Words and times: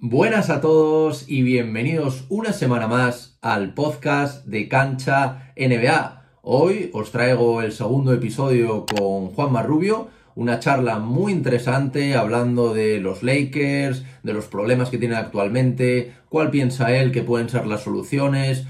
Buenas 0.00 0.48
a 0.48 0.60
todos 0.60 1.24
y 1.28 1.42
bienvenidos 1.42 2.24
una 2.28 2.52
semana 2.52 2.86
más 2.86 3.36
al 3.42 3.74
podcast 3.74 4.46
de 4.46 4.68
Cancha 4.68 5.52
NBA. 5.56 6.22
Hoy 6.42 6.90
os 6.92 7.10
traigo 7.10 7.62
el 7.62 7.72
segundo 7.72 8.12
episodio 8.12 8.86
con 8.86 9.30
Juan 9.30 9.50
Marrubio, 9.50 10.06
una 10.36 10.60
charla 10.60 11.00
muy 11.00 11.32
interesante 11.32 12.14
hablando 12.14 12.72
de 12.72 13.00
los 13.00 13.24
Lakers, 13.24 14.04
de 14.22 14.32
los 14.32 14.44
problemas 14.44 14.88
que 14.88 14.98
tienen 14.98 15.18
actualmente, 15.18 16.12
cuál 16.28 16.52
piensa 16.52 16.94
él 16.94 17.10
que 17.10 17.24
pueden 17.24 17.48
ser 17.48 17.66
las 17.66 17.82
soluciones, 17.82 18.66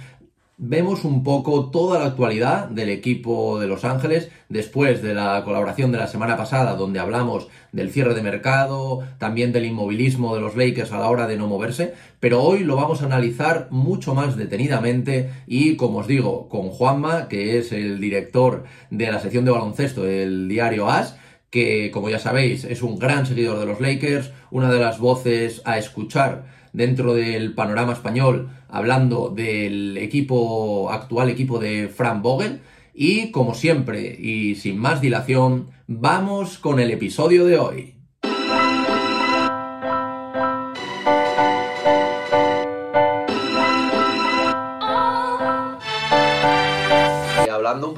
vemos 0.61 1.05
un 1.05 1.23
poco 1.23 1.71
toda 1.71 2.01
la 2.01 2.07
actualidad 2.07 2.69
del 2.69 2.89
equipo 2.89 3.61
de 3.61 3.69
Los 3.69 3.85
Ángeles 3.85 4.29
después 4.49 5.03
de 5.03 5.15
la 5.15 5.45
colaboración 5.45 5.93
de 5.93 5.99
la 5.99 6.09
semana 6.09 6.37
pasada 6.37 6.75
donde 6.75 6.99
hablamos 6.99 7.47
del 7.71 7.93
cierre 7.93 8.15
de 8.15 8.23
mercado, 8.23 9.05
también 9.19 9.53
del 9.53 9.67
inmovilismo 9.67 10.35
de 10.35 10.41
los 10.41 10.57
Lakers 10.57 10.91
a 10.91 10.99
la 10.99 11.09
hora 11.09 11.29
de 11.29 11.37
no 11.37 11.47
moverse, 11.47 11.95
pero 12.19 12.43
hoy 12.43 12.65
lo 12.65 12.75
vamos 12.75 13.03
a 13.03 13.07
analizar 13.07 13.69
mucho 13.71 14.17
más 14.17 14.37
detenidamente 14.37 15.31
y 15.47 15.77
como 15.77 15.99
os 15.99 16.09
digo, 16.09 16.49
con 16.49 16.71
Juanma, 16.71 17.29
que 17.29 17.59
es 17.59 17.71
el 17.71 18.01
director 18.01 18.65
de 18.91 19.13
la 19.13 19.21
sección 19.21 19.45
de 19.45 19.53
baloncesto 19.53 20.03
del 20.03 20.49
diario 20.49 20.91
AS, 20.91 21.17
que 21.51 21.93
como 21.93 22.11
ya 22.11 22.19
sabéis 22.19 22.65
es 22.65 22.83
un 22.83 22.99
gran 22.99 23.27
seguidor 23.27 23.61
de 23.61 23.67
los 23.67 23.81
Lakers, 23.81 24.33
una 24.51 24.73
de 24.73 24.81
las 24.81 24.99
voces 24.99 25.63
a 25.65 25.79
escuchar 25.79 26.58
dentro 26.73 27.15
del 27.15 27.55
panorama 27.55 27.93
español, 27.93 28.49
hablando 28.69 29.31
del 29.31 29.97
equipo 29.97 30.91
actual, 30.91 31.31
equipo 31.31 31.59
de 31.59 31.89
Frank 31.89 32.23
Vogel. 32.23 32.61
Y 32.95 33.31
como 33.31 33.55
siempre, 33.55 34.17
y 34.19 34.57
sin 34.57 34.79
más 34.79 35.01
dilación, 35.01 35.69
vamos 35.87 36.59
con 36.59 36.81
el 36.81 36.91
episodio 36.91 37.45
de 37.45 37.59
hoy. 37.59 37.98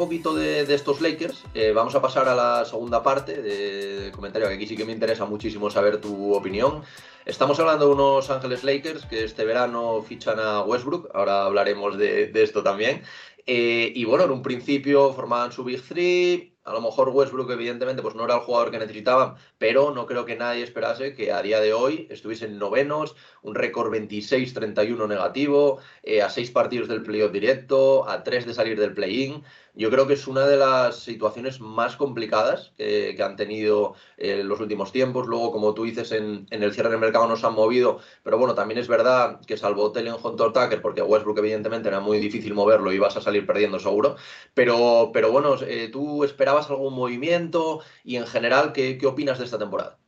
Poquito 0.01 0.35
de, 0.35 0.63
estos 0.63 1.03
Lakers, 1.03 1.45
eh, 1.53 1.73
vamos 1.73 1.95
a 1.95 2.01
pasar 2.01 2.27
a 2.27 2.35
la 2.35 2.65
segunda 2.65 3.03
parte 3.03 3.43
del 3.43 4.11
comentario, 4.13 4.49
que 4.49 4.55
aquí 4.55 4.67
sí 4.67 4.75
que 4.75 4.87
me 4.87 4.93
interesa 4.93 5.27
muchísimo 5.27 5.71
saber 5.71 6.01
tu 6.01 6.33
opinión. 6.33 6.83
Estamos 7.27 7.61
hablando 7.61 7.87
de 7.87 7.93
unos 7.93 8.31
Ángeles 8.31 8.65
Lakers 8.65 9.05
que 9.05 9.25
este 9.25 9.45
verano 9.45 10.01
fichan 10.01 10.41
a 10.41 10.63
Westbrook, 10.63 11.11
ahora 11.13 11.45
hablaremos 11.45 11.99
de, 11.99 12.33
esto 12.35 12.63
también. 12.63 13.03
Eh, 13.47 13.93
y 13.95 14.07
bueno, 14.07 14.25
en 14.25 14.31
un 14.31 14.41
principio 14.41 15.13
formaban 15.13 15.53
su 15.53 15.65
Big 15.65 15.83
Three, 15.83 16.57
a 16.71 16.73
lo 16.73 16.81
mejor 16.81 17.09
Westbrook 17.09 17.51
evidentemente 17.51 18.01
pues 18.01 18.15
no 18.15 18.25
era 18.25 18.35
el 18.35 18.41
jugador 18.41 18.71
que 18.71 18.79
necesitaban, 18.79 19.35
pero 19.59 19.93
no 19.93 20.07
creo 20.07 20.25
que 20.25 20.37
nadie 20.37 20.63
esperase 20.63 21.15
que 21.15 21.33
a 21.33 21.43
día 21.43 21.61
de 21.61 21.73
hoy 21.73 22.07
estuviesen 22.11 22.59
novenos, 22.59 23.17
un 23.43 23.57
récord 23.57 23.93
26-31 23.93 25.09
negativo, 25.09 25.81
eh, 26.05 26.23
a 26.23 26.31
seis 26.31 26.51
partidos 26.51 26.89
del 26.89 27.03
playoff 27.03 27.33
directo, 27.33 28.09
a 28.09 28.23
tres 28.23 28.47
de 28.47 28.55
salir 28.55 28.79
del 28.79 28.95
play-in 28.95 29.43
yo 29.75 29.91
creo 29.91 30.07
que 30.07 30.15
es 30.15 30.27
una 30.27 30.47
de 30.47 30.57
las 30.57 30.97
situaciones 30.97 31.61
más 31.61 31.97
complicadas 31.97 32.73
que, 32.77 33.17
han 33.21 33.37
tenido 33.37 33.95
en 34.17 34.49
los 34.49 34.61
últimos 34.61 34.93
tiempos. 34.93 35.27
Luego, 35.27 35.53
como 35.53 35.75
tú 35.75 35.85
dices, 35.85 36.13
en, 36.13 36.47
el 36.51 36.73
cierre 36.73 36.91
del 36.91 36.99
mercado 36.99 37.29
no 37.29 37.37
se 37.37 37.47
han 37.47 37.55
movido, 37.55 38.01
pero 38.23 38.39
bueno, 38.39 38.55
también 38.55 38.79
es 38.79 38.89
verdad 38.89 39.41
que 39.47 39.57
salvo 39.57 39.93
Telen 39.93 40.17
Hunter 40.23 40.53
Tucker, 40.53 40.83
porque 40.83 41.03
Westbrook 41.03 41.39
evidentemente 41.39 41.89
era 41.89 42.01
muy 42.01 42.19
difícil 42.19 42.55
moverlo 42.55 42.93
y 42.93 42.99
vas 42.99 43.17
a 43.17 43.21
salir 43.21 43.47
perdiendo 43.47 43.79
seguro, 43.79 44.17
pero, 44.55 45.11
pero 45.13 45.31
bueno, 45.31 45.55
eh, 45.63 45.89
¿tú 45.93 46.25
esperabas 46.25 46.60
algún 46.69 46.95
movimiento 46.95 47.81
y 48.05 48.17
en 48.17 48.27
general, 48.27 48.73
qué, 48.73 48.99
opinas 49.07 49.39
de 49.39 49.45
esta 49.45 49.59
temporada? 49.59 49.99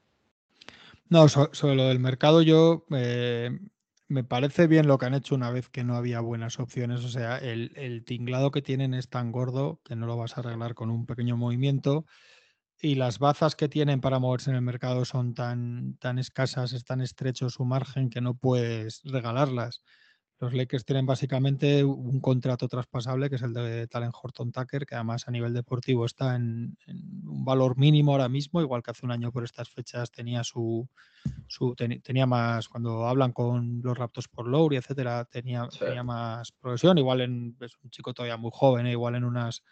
No, 1.09 1.29
sobre 1.29 1.77
lo 1.77 1.85
del 1.85 2.01
mercado 2.01 2.43
yo 2.43 2.85
eh, 2.91 3.51
me 4.13 4.25
parece 4.25 4.67
bien 4.67 4.87
lo 4.87 4.99
que 4.99 5.07
han 5.07 5.15
hecho 5.15 5.35
una 5.35 5.51
vez 5.51 5.69
que 5.69 5.85
no 5.85 5.97
había 5.97 6.21
buenas 6.21 6.61
opciones. 6.61 7.05
O 7.05 7.09
sea, 7.09 7.39
el, 7.39 8.05
tinglado 8.05 8.51
que 8.51 8.63
tienen 8.63 8.95
es 8.95 9.09
tan 9.09 9.33
gordo 9.33 9.81
que 9.85 9.97
no 9.97 10.07
lo 10.07 10.17
vas 10.17 10.37
a 10.37 10.41
arreglar 10.41 10.75
con 10.75 10.91
un 10.91 11.07
pequeño 11.07 11.37
movimiento. 11.37 12.05
Y 12.81 12.97
las 12.97 13.19
bazas 13.19 13.57
que 13.57 13.69
tienen 13.69 14.01
para 14.01 14.19
moverse 14.19 14.51
en 14.51 14.57
el 14.57 14.63
mercado 14.63 15.05
son 15.05 15.35
tan, 15.35 15.97
tan 15.99 16.19
escasas, 16.19 16.73
es 16.73 16.85
tan 16.85 17.01
estrecho 17.01 17.49
su 17.49 17.65
margen 17.65 18.11
que 18.11 18.21
no 18.21 18.35
puedes 18.35 19.03
regalarlas. 19.05 19.83
Los 20.43 20.55
Lakers 20.55 20.85
tienen 20.85 21.07
básicamente 21.07 21.85
un 21.85 22.19
contrato 22.21 22.67
traspasable, 22.67 23.31
que 23.31 23.37
es 23.37 23.43
el 23.43 23.53
de 23.55 23.87
Talent 23.87 24.13
Horton 24.21 24.51
Tucker, 24.51 24.85
que 24.87 24.97
además 24.97 25.29
a 25.29 25.31
nivel 25.31 25.55
deportivo 25.55 26.05
está 26.05 26.35
en, 26.35 26.77
un 26.89 27.45
valor 27.45 27.79
mínimo 27.79 28.11
ahora 28.11 28.29
mismo, 28.29 28.61
igual 28.61 28.83
que 28.83 28.91
hace 28.91 29.07
un 29.07 29.13
año 29.13 29.31
por 29.31 29.45
estas 29.45 29.71
fechas 29.71 30.11
tenía 30.11 30.43
su, 30.43 30.89
su 31.47 31.77
tenía 31.77 32.27
más, 32.27 32.69
cuando 32.69 33.07
hablan 33.07 33.31
con 33.31 33.83
los 33.85 33.97
Raptors 33.97 34.27
por 34.27 34.49
Lowry, 34.49 34.79
etcétera, 34.79 35.25
tenía, 35.27 35.69
tenía 35.79 36.03
más 36.03 36.51
progresión. 36.51 36.99
Igual 36.99 37.21
en, 37.21 37.57
es 37.61 37.79
un 37.81 37.91
chico 37.91 38.13
todavía 38.13 38.37
muy 38.37 38.51
joven, 38.53 38.87
¿eh? 38.87 38.91
igual 38.91 39.15
en 39.15 39.23
unas 39.23 39.63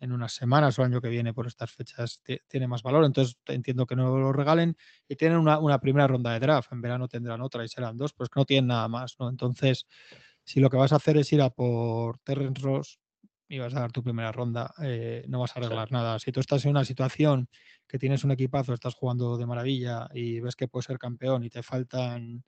en 0.00 0.12
unas 0.12 0.32
semanas 0.32 0.78
o 0.78 0.84
año 0.84 1.00
que 1.00 1.08
viene 1.08 1.34
por 1.34 1.46
estas 1.46 1.72
fechas 1.72 2.20
tiene 2.48 2.68
más 2.68 2.82
valor. 2.82 3.04
Entonces 3.04 3.36
entiendo 3.46 3.86
que 3.86 3.96
no 3.96 4.16
lo 4.16 4.32
regalen 4.32 4.76
y 5.08 5.16
tienen 5.16 5.38
una, 5.38 5.80
primera 5.80 6.06
ronda 6.06 6.32
de 6.32 6.40
draft. 6.40 6.72
En 6.72 6.80
verano 6.80 7.08
tendrán 7.08 7.40
otra 7.40 7.64
y 7.64 7.68
serán 7.68 7.96
dos, 7.96 8.12
pero 8.12 8.24
es 8.24 8.30
que 8.30 8.40
no 8.40 8.44
tienen 8.44 8.68
nada 8.68 8.88
más, 8.88 9.16
¿no? 9.18 9.28
Entonces, 9.28 9.86
si 10.44 10.60
lo 10.60 10.70
que 10.70 10.76
vas 10.76 10.92
a 10.92 10.96
hacer 10.96 11.16
es 11.16 11.32
ir 11.32 11.42
a 11.42 11.50
por 11.50 12.18
Terrence 12.18 12.62
Ross 12.62 13.00
y 13.48 13.58
vas 13.58 13.74
a 13.74 13.80
dar 13.80 13.92
tu 13.92 14.02
primera 14.02 14.30
ronda, 14.30 14.72
eh, 14.82 15.24
no 15.28 15.40
vas 15.40 15.56
a 15.56 15.60
arreglar 15.60 15.90
nada. 15.90 16.18
Si 16.18 16.32
tú 16.32 16.40
estás 16.40 16.64
en 16.64 16.72
una 16.72 16.84
situación 16.84 17.48
que 17.86 17.98
tienes 17.98 18.24
un 18.24 18.30
equipazo, 18.30 18.74
estás 18.74 18.94
jugando 18.94 19.36
de 19.36 19.46
maravilla 19.46 20.08
y 20.12 20.40
ves 20.40 20.54
que 20.54 20.68
puedes 20.68 20.86
ser 20.86 20.98
campeón 20.98 21.44
y 21.44 21.50
te 21.50 21.62
faltan 21.62 22.44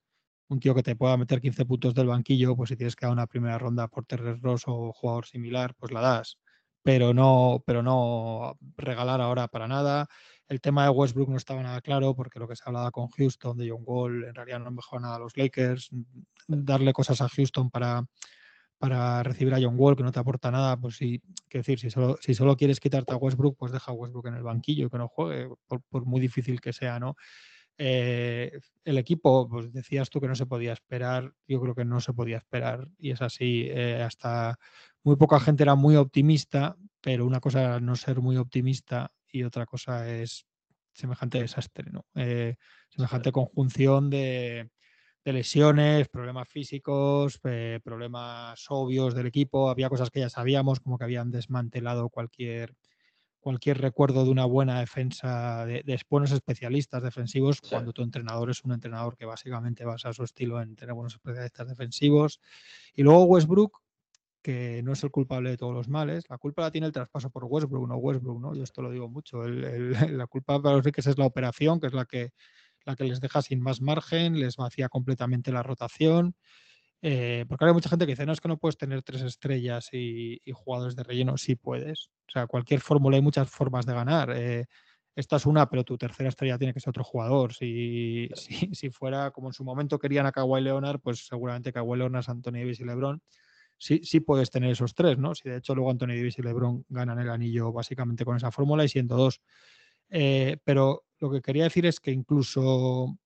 un 0.49 0.61
tío 0.61 0.75
que 0.75 0.83
te 0.83 0.97
pueda 0.97 1.17
meter 1.17 1.41
15 1.41 1.65
puntos 1.65 1.95
del 1.95 2.09
banquillo, 2.09 2.57
pues 2.57 2.71
si 2.71 2.77
tienes 2.77 2.97
que 2.97 3.07
dar 3.07 3.13
una 3.13 3.27
primera 3.27 3.57
ronda 3.57 3.89
por 3.89 4.05
Terrence 4.05 4.41
Ross 4.43 4.65
o 4.67 4.93
jugador 4.93 5.27
similar, 5.27 5.75
pues 5.77 5.93
la 5.93 6.01
das 6.01 6.39
pero 6.83 7.15
no, 7.15 7.63
pero 7.67 7.83
no 7.83 8.59
regalar 8.77 9.21
ahora 9.21 9.49
para 9.49 9.69
nada. 9.69 10.09
El 10.49 10.61
tema 10.61 10.85
de 10.85 10.91
Westbrook 10.91 11.29
no 11.29 11.37
estaba 11.37 11.63
nada 11.63 11.81
claro 11.81 12.15
porque 12.15 12.41
lo 12.41 12.49
que 12.49 12.57
se 12.57 12.65
hablaba 12.67 12.91
con 12.91 13.09
Houston 13.09 13.57
de 13.57 13.71
John 13.71 13.83
Wall 13.85 14.25
en 14.25 14.35
realidad 14.35 14.61
no 14.61 14.71
mejora 14.71 15.03
nada 15.03 15.17
a 15.17 15.21
los 15.21 15.37
Lakers. 15.37 15.91
Darle 16.49 16.93
cosas 16.93 17.21
a 17.21 17.29
Houston 17.29 17.71
para, 17.71 18.05
para 18.81 19.23
recibir 19.23 19.53
a 19.53 19.61
John 19.61 19.75
Wall 19.79 19.95
que 19.95 20.03
no 20.03 20.11
te 20.11 20.21
aporta 20.21 20.51
nada, 20.51 20.75
pues 20.79 20.97
sí, 20.97 21.23
que 21.51 21.59
decir, 21.59 21.79
si 21.79 21.91
solo, 21.91 22.17
si 22.19 22.33
solo 22.33 22.57
quieres 22.57 22.81
quitarte 22.81 23.13
a 23.13 23.17
Westbrook, 23.17 23.59
pues 23.59 23.73
deja 23.73 23.93
a 23.93 23.95
Westbrook 23.95 24.29
en 24.29 24.35
el 24.37 24.43
banquillo 24.43 24.87
y 24.87 24.91
que 24.91 24.97
no 24.97 25.07
juegue, 25.07 25.51
por, 25.69 26.07
muy 26.07 26.19
difícil 26.19 26.63
que 26.63 26.73
sea, 26.73 26.99
¿no? 26.99 27.15
Eh, 27.77 28.59
el 28.85 28.97
equipo, 28.97 29.49
pues 29.51 29.71
decías 29.71 30.09
tú 30.09 30.19
que 30.19 30.29
no 30.29 30.35
se 30.35 30.47
podía 30.47 30.73
esperar, 30.73 31.31
yo 31.47 31.61
creo 31.61 31.75
que 31.75 31.85
no 31.85 32.01
se 32.01 32.15
podía 32.15 32.39
esperar 32.39 32.89
y 32.99 33.11
es 33.11 33.21
así, 33.21 33.69
eh, 33.69 34.03
hasta 34.03 34.59
muy 35.03 35.17
poca 35.17 35.41
gente 35.41 35.63
era 35.63 35.75
muy 35.75 35.97
optimista, 35.97 36.77
pero 37.01 37.27
una 37.27 37.41
cosa 37.41 37.63
era 37.63 37.81
no 37.81 37.97
ser 37.97 38.21
muy 38.21 38.37
optimista 38.37 39.11
y 39.29 39.43
otra 39.45 39.67
cosa 39.67 40.09
es 40.09 40.47
semejante 40.93 41.41
desastre, 41.41 41.91
¿no? 41.91 42.05
Eh, 42.15 42.57
semejante 42.89 43.33
conjunción 43.33 44.11
de, 44.11 44.71
lesiones, 45.25 46.09
problemas 46.09 46.49
físicos, 46.49 47.39
eh, 47.45 47.79
problemas 47.85 48.65
obvios 48.69 49.15
del 49.15 49.27
equipo. 49.27 49.71
Había 49.71 49.89
cosas 49.89 50.11
que 50.11 50.21
ya 50.21 50.29
sabíamos, 50.29 50.81
como 50.81 50.99
que 50.99 51.05
habían 51.05 51.31
desmantelado 51.31 52.09
cualquier, 52.09 52.75
cualquier 53.39 53.79
recuerdo 53.81 54.25
de 54.25 54.31
una 54.31 54.45
buena 54.45 54.81
defensa 54.81 55.65
de, 55.67 55.83
de 55.85 56.01
buenos 56.11 56.33
especialistas 56.33 57.03
defensivos, 57.03 57.61
cuando 57.61 57.93
tu 57.93 58.03
entrenador 58.03 58.51
es 58.51 58.65
un 58.65 58.73
entrenador 58.73 59.17
que 59.17 59.25
básicamente 59.25 59.85
basa 59.85 60.13
su 60.13 60.25
estilo 60.25 60.61
en 60.61 60.75
tener 60.75 60.95
buenos 60.95 61.15
especialistas 61.15 61.69
defensivos. 61.69 62.41
Y 62.95 63.05
luego 63.05 63.25
Westbrook, 63.25 63.81
que 64.43 64.83
no 64.83 64.93
es 64.93 65.03
el 65.05 65.11
culpable 65.11 65.51
de 65.51 65.57
todos 65.57 65.75
los 65.75 65.89
males. 65.89 66.25
La 66.29 66.39
culpa 66.39 66.63
la 66.63 66.71
tiene 66.71 66.87
el 66.87 66.93
traspaso 66.93 67.31
por 67.31 67.45
Westbrook, 67.45 67.89
no 67.89 67.97
Westbrook, 67.97 68.41
¿no? 68.41 68.55
Yo 68.55 68.63
esto 68.63 68.83
lo 68.83 68.91
digo 68.91 69.09
mucho. 69.09 69.43
la 70.11 70.27
culpa 70.27 70.61
para 70.61 70.77
los 70.77 70.85
Lakers 70.85 71.09
es 71.09 71.19
la 71.19 71.27
operación, 71.27 71.81
que 71.81 71.89
es 71.89 71.93
la 71.93 72.05
que, 72.05 72.31
la 72.85 72.97
que 72.97 73.05
les 73.05 73.21
deja 73.21 73.43
sin 73.43 73.61
más 73.61 73.81
margen, 73.81 74.39
les 74.39 74.57
vacía 74.57 74.89
completamente 74.89 75.53
la 75.53 75.63
rotación. 75.63 76.35
Eh, 77.03 77.47
porque 77.49 77.65
hay 77.65 77.73
mucha 77.73 77.89
gente 77.89 78.07
que 78.07 78.13
dice, 78.13 78.27
no, 78.27 78.33
es 78.33 78.41
que 78.41 78.49
no 78.49 78.59
puedes 78.59 78.77
tener 78.77 79.03
tres 79.03 79.23
estrellas 79.23 79.89
y, 79.93 80.41
jugadores 80.53 80.97
de 80.97 81.03
relleno. 81.03 81.37
Sí 81.37 81.57
puedes. 81.57 82.11
O 82.29 82.33
sea, 82.33 82.47
cualquier 82.47 82.81
fórmula, 82.81 83.17
hay 83.17 83.23
muchas 83.23 83.51
formas 83.51 83.87
de 83.87 83.95
ganar. 83.95 84.33
Eh, 84.35 84.67
esta 85.17 85.37
es 85.37 85.47
una, 85.47 85.69
pero 85.69 85.85
tu 85.85 85.99
tercera 85.99 86.29
estrella 86.29 86.57
tiene 86.57 86.73
que 86.73 86.81
ser 86.81 86.91
otro 86.91 87.05
jugador. 87.05 87.53
Si, 87.53 88.29
si, 88.35 88.75
si, 88.75 88.91
fuera 88.91 89.31
como 89.33 89.49
en 89.49 89.53
su 89.53 89.65
momento 89.65 89.99
querían 89.99 90.27
a 90.27 90.33
Kawhi 90.33 90.63
Leonard, 90.63 91.01
pues 91.01 91.27
seguramente 91.27 91.73
Kawhi 91.73 91.99
Leonard, 91.99 92.25
Anthony 92.29 92.53
Davis 92.53 92.81
y 92.81 92.85
LeBron 92.85 93.23
sí, 93.81 94.03
sí 94.05 94.21
puedes 94.21 94.51
tener 94.51 94.71
esos 94.71 94.95
tres, 94.95 95.19
¿no? 95.19 95.35
Si 95.35 95.49
de 95.49 95.57
hecho 95.57 95.75
luego 95.75 95.91
Anthony 95.91 96.09
Davis 96.09 96.39
y 96.39 96.43
LeBron 96.43 96.85
ganan 96.91 97.19
el 97.19 97.31
anillo 97.31 97.73
básicamente 97.73 98.25
con 98.25 98.37
esa 98.37 98.51
fórmula 98.53 98.85
y 98.85 98.89
siendo 98.89 99.17
dos. 99.17 99.41
Eh, 100.11 100.59
pero 100.65 101.05
lo 101.19 101.31
que 101.31 101.41
quería 101.41 101.65
decir 101.65 101.87
es 101.87 101.99
que 101.99 102.11
incluso 102.11 103.19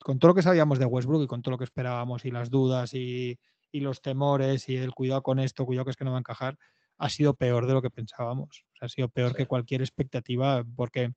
con 0.00 0.18
todo 0.18 0.30
lo 0.30 0.34
que 0.34 0.42
sabíamos 0.42 0.80
de 0.80 0.86
Westbrook 0.86 1.22
y 1.22 1.26
con 1.28 1.40
todo 1.40 1.52
lo 1.52 1.58
que 1.58 1.64
esperábamos 1.64 2.24
y 2.24 2.32
las 2.32 2.50
dudas 2.50 2.92
y, 2.94 3.38
los 3.72 4.02
temores 4.02 4.68
y 4.68 4.76
el 4.76 4.92
cuidado 4.92 5.22
con 5.22 5.38
esto, 5.38 5.64
cuidado 5.64 5.86
que 5.86 5.92
es 5.92 5.96
que 5.96 6.04
no 6.04 6.10
va 6.10 6.18
a 6.18 6.20
encajar, 6.20 6.58
ha 6.98 7.08
sido 7.08 7.34
peor 7.34 7.66
de 7.66 7.72
lo 7.72 7.80
que 7.80 7.88
pensábamos. 7.88 8.64
ha 8.80 8.88
sido 8.88 9.08
peor 9.08 9.34
que 9.34 9.46
cualquier 9.46 9.80
expectativa 9.80 10.64
porque 10.76 11.12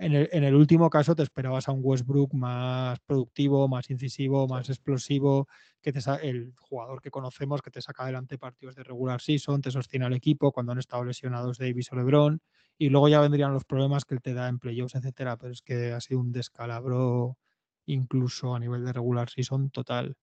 En 0.00 0.14
el, 0.14 0.54
último 0.54 0.90
caso 0.90 1.16
te 1.16 1.24
esperabas 1.24 1.68
a 1.68 1.72
un 1.72 1.80
Westbrook 1.82 2.32
más 2.32 3.00
productivo, 3.00 3.66
más 3.66 3.90
incisivo, 3.90 4.46
más 4.46 4.68
explosivo, 4.68 5.48
que 5.82 5.92
te 5.92 5.98
el 6.22 6.54
jugador 6.56 7.02
que 7.02 7.10
conocemos 7.10 7.62
que 7.62 7.72
te 7.72 7.82
saca 7.82 8.04
adelante 8.04 8.38
partidos 8.38 8.76
de 8.76 8.84
regular 8.84 9.20
season, 9.20 9.60
te 9.60 9.72
sostiene 9.72 10.06
al 10.06 10.12
equipo 10.12 10.52
cuando 10.52 10.70
han 10.70 10.78
estado 10.78 11.04
lesionados 11.04 11.58
Davis 11.58 11.90
o 11.90 11.96
LeBron 11.96 12.40
y 12.78 12.90
luego 12.90 13.08
ya 13.08 13.20
vendrían 13.20 13.52
los 13.52 13.64
problemas 13.64 14.04
que 14.04 14.14
él 14.14 14.22
te 14.22 14.34
da 14.34 14.48
en 14.48 14.60
playoffs, 14.60 14.94
etcétera, 14.94 15.36
pero 15.36 15.52
es 15.52 15.62
que 15.62 15.90
ha 15.92 16.00
sido 16.00 16.20
un 16.20 16.30
descalabro 16.30 17.36
incluso 17.86 18.54
a 18.54 18.60
nivel 18.60 18.84
de 18.84 18.92
regular 18.92 19.28
season 19.30 19.70
total. 19.70 20.14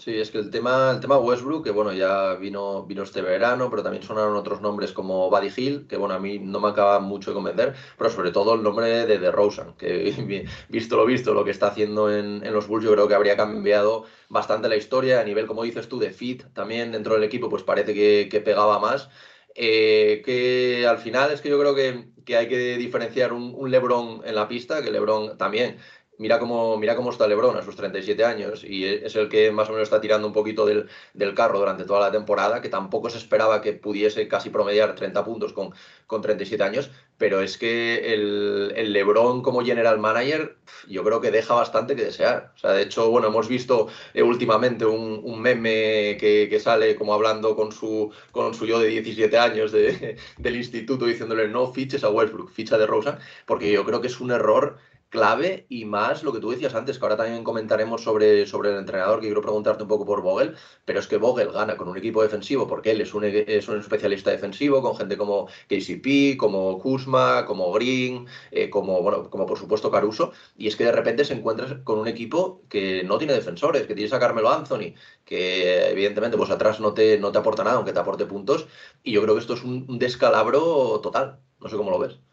Sí, 0.00 0.16
es 0.18 0.30
que 0.30 0.38
el 0.38 0.50
tema, 0.50 0.92
el 0.92 1.00
tema 1.00 1.18
Westbrook, 1.18 1.62
que 1.62 1.70
bueno, 1.72 1.92
ya 1.92 2.32
vino, 2.36 2.86
vino 2.86 3.02
este 3.02 3.20
verano, 3.20 3.68
pero 3.68 3.82
también 3.82 4.02
sonaron 4.02 4.34
otros 4.34 4.62
nombres 4.62 4.92
como 4.92 5.28
Buddy 5.28 5.50
Hill, 5.54 5.86
que 5.86 5.98
bueno, 5.98 6.14
a 6.14 6.18
mí 6.18 6.38
no 6.38 6.58
me 6.58 6.68
acaba 6.68 7.00
mucho 7.00 7.32
de 7.32 7.34
convencer, 7.34 7.74
pero 7.98 8.08
sobre 8.08 8.30
todo 8.30 8.54
el 8.54 8.62
nombre 8.62 9.04
de 9.04 9.18
DeRozan, 9.18 9.74
que 9.76 10.46
visto 10.70 10.96
lo 10.96 11.04
visto, 11.04 11.34
lo 11.34 11.44
que 11.44 11.50
está 11.50 11.66
haciendo 11.66 12.10
en, 12.10 12.42
en, 12.46 12.54
los 12.54 12.66
Bulls, 12.66 12.86
yo 12.86 12.92
creo 12.92 13.08
que 13.08 13.14
habría 13.14 13.36
cambiado 13.36 14.06
bastante 14.30 14.70
la 14.70 14.76
historia, 14.76 15.20
a 15.20 15.24
nivel, 15.24 15.46
como 15.46 15.64
dices 15.64 15.86
tú, 15.86 15.98
de 15.98 16.12
fit 16.12 16.44
también 16.54 16.92
dentro 16.92 17.12
del 17.12 17.24
equipo, 17.24 17.50
pues 17.50 17.62
parece 17.62 17.92
que, 17.92 18.30
que 18.30 18.40
pegaba 18.40 18.78
más. 18.78 19.10
Eh, 19.54 20.22
que 20.24 20.86
al 20.86 20.98
final 20.98 21.32
es 21.32 21.40
que 21.42 21.50
yo 21.50 21.58
creo 21.58 21.74
que, 21.74 22.08
que 22.24 22.36
hay 22.36 22.48
que 22.48 22.78
diferenciar 22.78 23.32
un, 23.32 23.52
un, 23.54 23.70
LeBron 23.70 24.22
en 24.24 24.34
la 24.34 24.48
pista, 24.48 24.82
que 24.82 24.90
LeBron 24.90 25.36
también 25.36 25.76
mira 26.20 26.38
cómo, 26.38 26.76
mira 26.76 26.96
cómo 26.96 27.10
está 27.10 27.26
Lebron 27.26 27.56
a 27.56 27.62
sus 27.62 27.76
37 27.76 28.24
años 28.24 28.62
y 28.62 28.84
es 28.84 29.16
el 29.16 29.30
que 29.30 29.50
más 29.50 29.70
o 29.70 29.72
menos 29.72 29.86
está 29.86 30.02
tirando 30.02 30.26
un 30.26 30.34
poquito 30.34 30.66
del, 30.66 30.86
carro 31.34 31.58
durante 31.58 31.84
toda 31.84 32.00
la 32.00 32.12
temporada, 32.12 32.60
que 32.60 32.68
tampoco 32.68 33.08
se 33.08 33.16
esperaba 33.16 33.62
que 33.62 33.72
pudiese 33.72 34.28
casi 34.28 34.50
promediar 34.50 34.94
30 34.94 35.24
puntos 35.24 35.54
con, 35.54 35.72
con 36.06 36.20
37 36.20 36.62
años, 36.62 36.90
pero 37.16 37.40
es 37.40 37.56
que 37.56 38.12
el, 38.12 38.74
el, 38.76 38.92
Lebron 38.92 39.40
como 39.40 39.64
general 39.64 39.98
manager 39.98 40.56
yo 40.88 41.02
creo 41.04 41.22
que 41.22 41.30
deja 41.30 41.54
bastante 41.54 41.96
que 41.96 42.04
desear. 42.04 42.52
O 42.54 42.58
sea, 42.58 42.72
de 42.72 42.82
hecho, 42.82 43.10
bueno, 43.10 43.28
hemos 43.28 43.48
visto 43.48 43.88
eh, 44.12 44.22
últimamente 44.22 44.84
un, 44.84 45.40
meme 45.40 46.18
que, 46.20 46.60
sale 46.60 46.96
como 46.96 47.14
hablando 47.14 47.56
con 47.56 47.72
su, 47.72 48.12
con 48.30 48.52
su 48.52 48.66
yo 48.66 48.78
de 48.78 48.88
17 48.88 49.38
años 49.38 49.72
de, 49.72 50.16
del 50.38 50.56
instituto 50.56 51.06
diciéndole 51.06 51.48
no 51.48 51.72
fiches 51.72 52.04
a 52.04 52.10
Westbrook, 52.10 52.50
ficha 52.50 52.76
de 52.76 52.86
Rosa, 52.86 53.18
porque 53.46 53.72
yo 53.72 53.86
creo 53.86 54.02
que 54.02 54.08
es 54.08 54.20
un 54.20 54.32
error 54.32 54.76
clave 55.10 55.66
y 55.68 55.84
más 55.84 56.22
lo 56.22 56.32
que 56.32 56.40
tú 56.40 56.50
decías 56.50 56.74
antes, 56.74 56.98
que 56.98 57.04
ahora 57.04 57.16
también 57.16 57.44
comentaremos 57.44 58.02
sobre, 58.02 58.46
sobre 58.46 58.70
el 58.70 58.78
entrenador, 58.78 59.20
que 59.20 59.26
quiero 59.26 59.42
preguntarte 59.42 59.82
un 59.82 59.88
poco 59.88 60.06
por 60.06 60.22
Vogel, 60.22 60.56
pero 60.84 61.00
es 61.00 61.06
que 61.08 61.16
Vogel 61.18 61.50
gana 61.52 61.76
con 61.76 61.88
un 61.88 61.96
equipo 61.98 62.22
defensivo 62.22 62.66
porque 62.66 62.92
él 62.92 63.00
es 63.00 63.12
un, 63.14 63.24
es 63.24 63.68
un 63.68 63.78
especialista 63.80 64.30
defensivo, 64.30 64.82
con 64.82 64.96
gente 64.96 65.16
como 65.16 65.46
KCP, 65.68 66.36
como 66.38 66.78
Kuzma, 66.78 67.44
como 67.46 67.72
Green, 67.72 68.26
eh, 68.50 68.70
como, 68.70 69.02
bueno, 69.02 69.28
como 69.30 69.46
por 69.46 69.58
supuesto 69.58 69.90
Caruso, 69.90 70.32
y 70.56 70.68
es 70.68 70.76
que 70.76 70.84
de 70.84 70.92
repente 70.92 71.24
se 71.24 71.34
encuentra 71.34 71.82
con 71.84 71.98
un 71.98 72.08
equipo 72.08 72.62
que 72.68 73.02
no 73.04 73.18
tiene 73.18 73.34
defensores, 73.34 73.86
que 73.86 73.94
tienes 73.94 74.12
a 74.12 74.20
Carmelo 74.20 74.50
Anthony, 74.50 74.94
que 75.24 75.90
evidentemente 75.90 76.36
pues 76.36 76.50
atrás 76.50 76.80
no 76.80 76.94
te, 76.94 77.18
no 77.18 77.32
te 77.32 77.38
aporta 77.38 77.64
nada, 77.64 77.76
aunque 77.76 77.92
te 77.92 78.00
aporte 78.00 78.26
puntos, 78.26 78.66
y 79.02 79.12
yo 79.12 79.22
creo 79.22 79.34
que 79.34 79.40
esto 79.40 79.54
es 79.54 79.64
un 79.64 79.98
descalabro 79.98 81.00
total, 81.02 81.40
no 81.60 81.68
sé 81.68 81.76
cómo 81.76 81.90
lo 81.90 81.98
ves. 81.98 82.29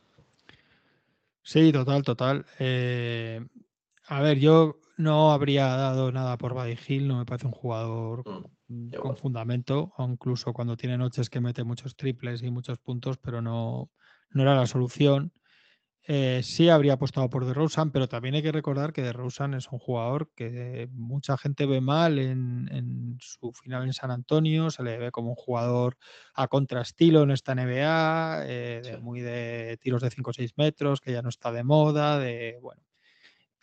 Sí, 1.48 1.72
total, 1.72 2.04
total. 2.04 2.46
Eh, 2.60 3.40
a 4.10 4.22
ver, 4.22 4.38
yo 4.38 4.82
no 4.98 5.32
habría 5.32 5.66
dado 5.68 6.12
nada 6.12 6.38
por 6.38 6.54
Buddy 6.54 6.78
Hill, 6.86 7.08
no 7.08 7.20
me 7.20 7.26
parece 7.26 7.46
un 7.48 7.54
jugador 7.54 8.26
mm, 8.68 8.90
con 9.00 9.16
fundamento, 9.16 9.94
incluso 9.98 10.52
cuando 10.52 10.76
tiene 10.76 10.98
noches 10.98 11.30
que 11.30 11.40
mete 11.40 11.64
muchos 11.64 11.96
triples 11.96 12.44
y 12.44 12.52
muchos 12.52 12.80
puntos, 12.80 13.18
pero 13.18 13.42
no, 13.42 13.90
no 14.32 14.42
era 14.42 14.56
la 14.56 14.68
solución. 14.68 15.32
Eh, 16.10 16.40
sí 16.42 16.70
habría 16.70 16.94
apostado 16.94 17.30
por 17.30 17.46
DeRozan, 17.46 17.92
pero 17.92 18.08
también 18.08 18.34
hay 18.36 18.42
que 18.42 18.54
recordar 18.54 18.94
que 18.94 19.02
DeRozan 19.02 19.54
es 19.56 19.70
un 19.74 19.80
jugador 19.80 20.32
que 20.36 20.88
mucha 20.94 21.38
gente 21.38 21.66
ve 21.66 21.82
mal 21.82 22.18
en, 22.18 23.18
su 23.20 23.52
final 23.52 23.84
en 23.84 23.92
San 23.92 24.12
Antonio, 24.12 24.72
se 24.72 24.84
le 24.84 24.98
ve 24.98 25.12
como 25.12 25.32
un 25.32 25.36
jugador 25.36 25.98
a 26.34 26.48
contrastilo 26.48 27.24
en 27.24 27.32
esta 27.32 27.56
NBA, 27.56 28.44
eh, 28.46 29.00
muy 29.02 29.20
de 29.20 29.78
tiros 29.82 30.02
de 30.02 30.10
5 30.10 30.30
o 30.30 30.34
6 30.34 30.54
metros, 30.56 31.02
que 31.02 31.12
ya 31.12 31.22
no 31.22 31.28
está 31.28 31.52
de 31.52 31.66
moda, 31.66 32.18
de 32.20 32.58
bueno. 32.62 32.82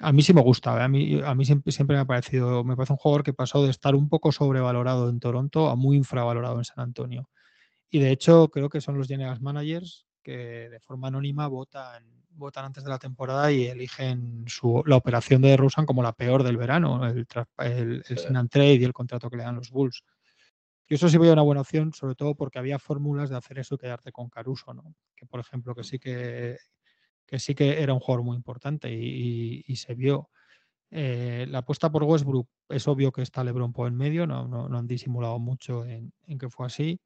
A 0.00 0.12
mí 0.12 0.22
sí 0.22 0.34
me 0.34 0.42
gusta, 0.42 0.76
¿eh? 0.78 0.82
a 0.82 0.88
mí, 0.88 1.20
a 1.24 1.34
mí 1.34 1.46
siempre, 1.46 1.72
siempre 1.72 1.96
me 1.96 2.02
ha 2.02 2.04
parecido, 2.04 2.62
me 2.62 2.76
parece 2.76 2.92
un 2.92 2.98
jugador 2.98 3.22
que 3.24 3.32
pasó 3.32 3.64
de 3.64 3.70
estar 3.70 3.94
un 3.94 4.10
poco 4.10 4.32
sobrevalorado 4.32 5.08
en 5.08 5.18
Toronto 5.18 5.70
a 5.70 5.76
muy 5.76 5.96
infravalorado 5.96 6.58
en 6.58 6.64
San 6.64 6.80
Antonio. 6.80 7.30
Y 7.90 8.00
de 8.00 8.10
hecho 8.10 8.48
creo 8.48 8.68
que 8.68 8.82
son 8.82 8.98
los 8.98 9.08
general 9.08 9.40
managers 9.40 10.03
que 10.24 10.68
de 10.70 10.80
forma 10.80 11.06
anónima 11.08 11.46
votan 11.46 12.24
votan 12.36 12.64
antes 12.64 12.82
de 12.82 12.90
la 12.90 12.98
temporada 12.98 13.52
y 13.52 13.66
eligen 13.66 14.44
su, 14.48 14.82
la 14.86 14.96
operación 14.96 15.42
de 15.42 15.56
Rusan 15.56 15.86
como 15.86 16.02
la 16.02 16.12
peor 16.12 16.42
del 16.42 16.56
verano, 16.56 17.06
el, 17.06 17.26
el, 17.58 18.04
el 18.08 18.48
Trade 18.48 18.74
y 18.74 18.84
el 18.84 18.92
contrato 18.92 19.30
que 19.30 19.36
le 19.36 19.44
dan 19.44 19.54
los 19.54 19.70
Bulls. 19.70 20.02
Yo 20.86 20.96
eso 20.96 21.08
sí 21.08 21.16
veía 21.16 21.32
una 21.32 21.42
buena 21.42 21.62
opción, 21.62 21.92
sobre 21.94 22.14
todo 22.14 22.34
porque 22.34 22.58
había 22.58 22.78
fórmulas 22.78 23.30
de 23.30 23.36
hacer 23.36 23.58
eso 23.58 23.76
y 23.76 23.78
quedarte 23.78 24.12
con 24.12 24.28
Caruso, 24.28 24.74
¿no? 24.74 24.94
Que 25.16 25.24
por 25.26 25.40
ejemplo, 25.40 25.74
que 25.74 25.82
sí 25.82 25.98
que, 25.98 26.58
que 27.26 27.38
sí 27.38 27.54
que 27.54 27.82
era 27.82 27.94
un 27.94 28.00
jugador 28.00 28.24
muy 28.24 28.36
importante 28.36 28.92
y, 28.92 29.76
se 29.76 29.94
vio. 29.94 30.28
Eh, 30.90 31.46
la 31.48 31.58
apuesta 31.58 31.90
por 31.90 32.04
Westbrook 32.04 32.48
es 32.68 32.86
obvio 32.86 33.10
que 33.10 33.22
está 33.22 33.42
LeBron 33.42 33.72
por 33.72 33.88
en 33.88 33.96
medio, 33.96 34.26
no, 34.26 34.46
no, 34.46 34.68
no 34.68 34.78
han 34.78 34.86
disimulado 34.86 35.38
mucho 35.38 35.84
en, 35.86 36.12
en, 36.26 36.38
que 36.38 36.50
fue 36.50 36.66
así. 36.66 37.00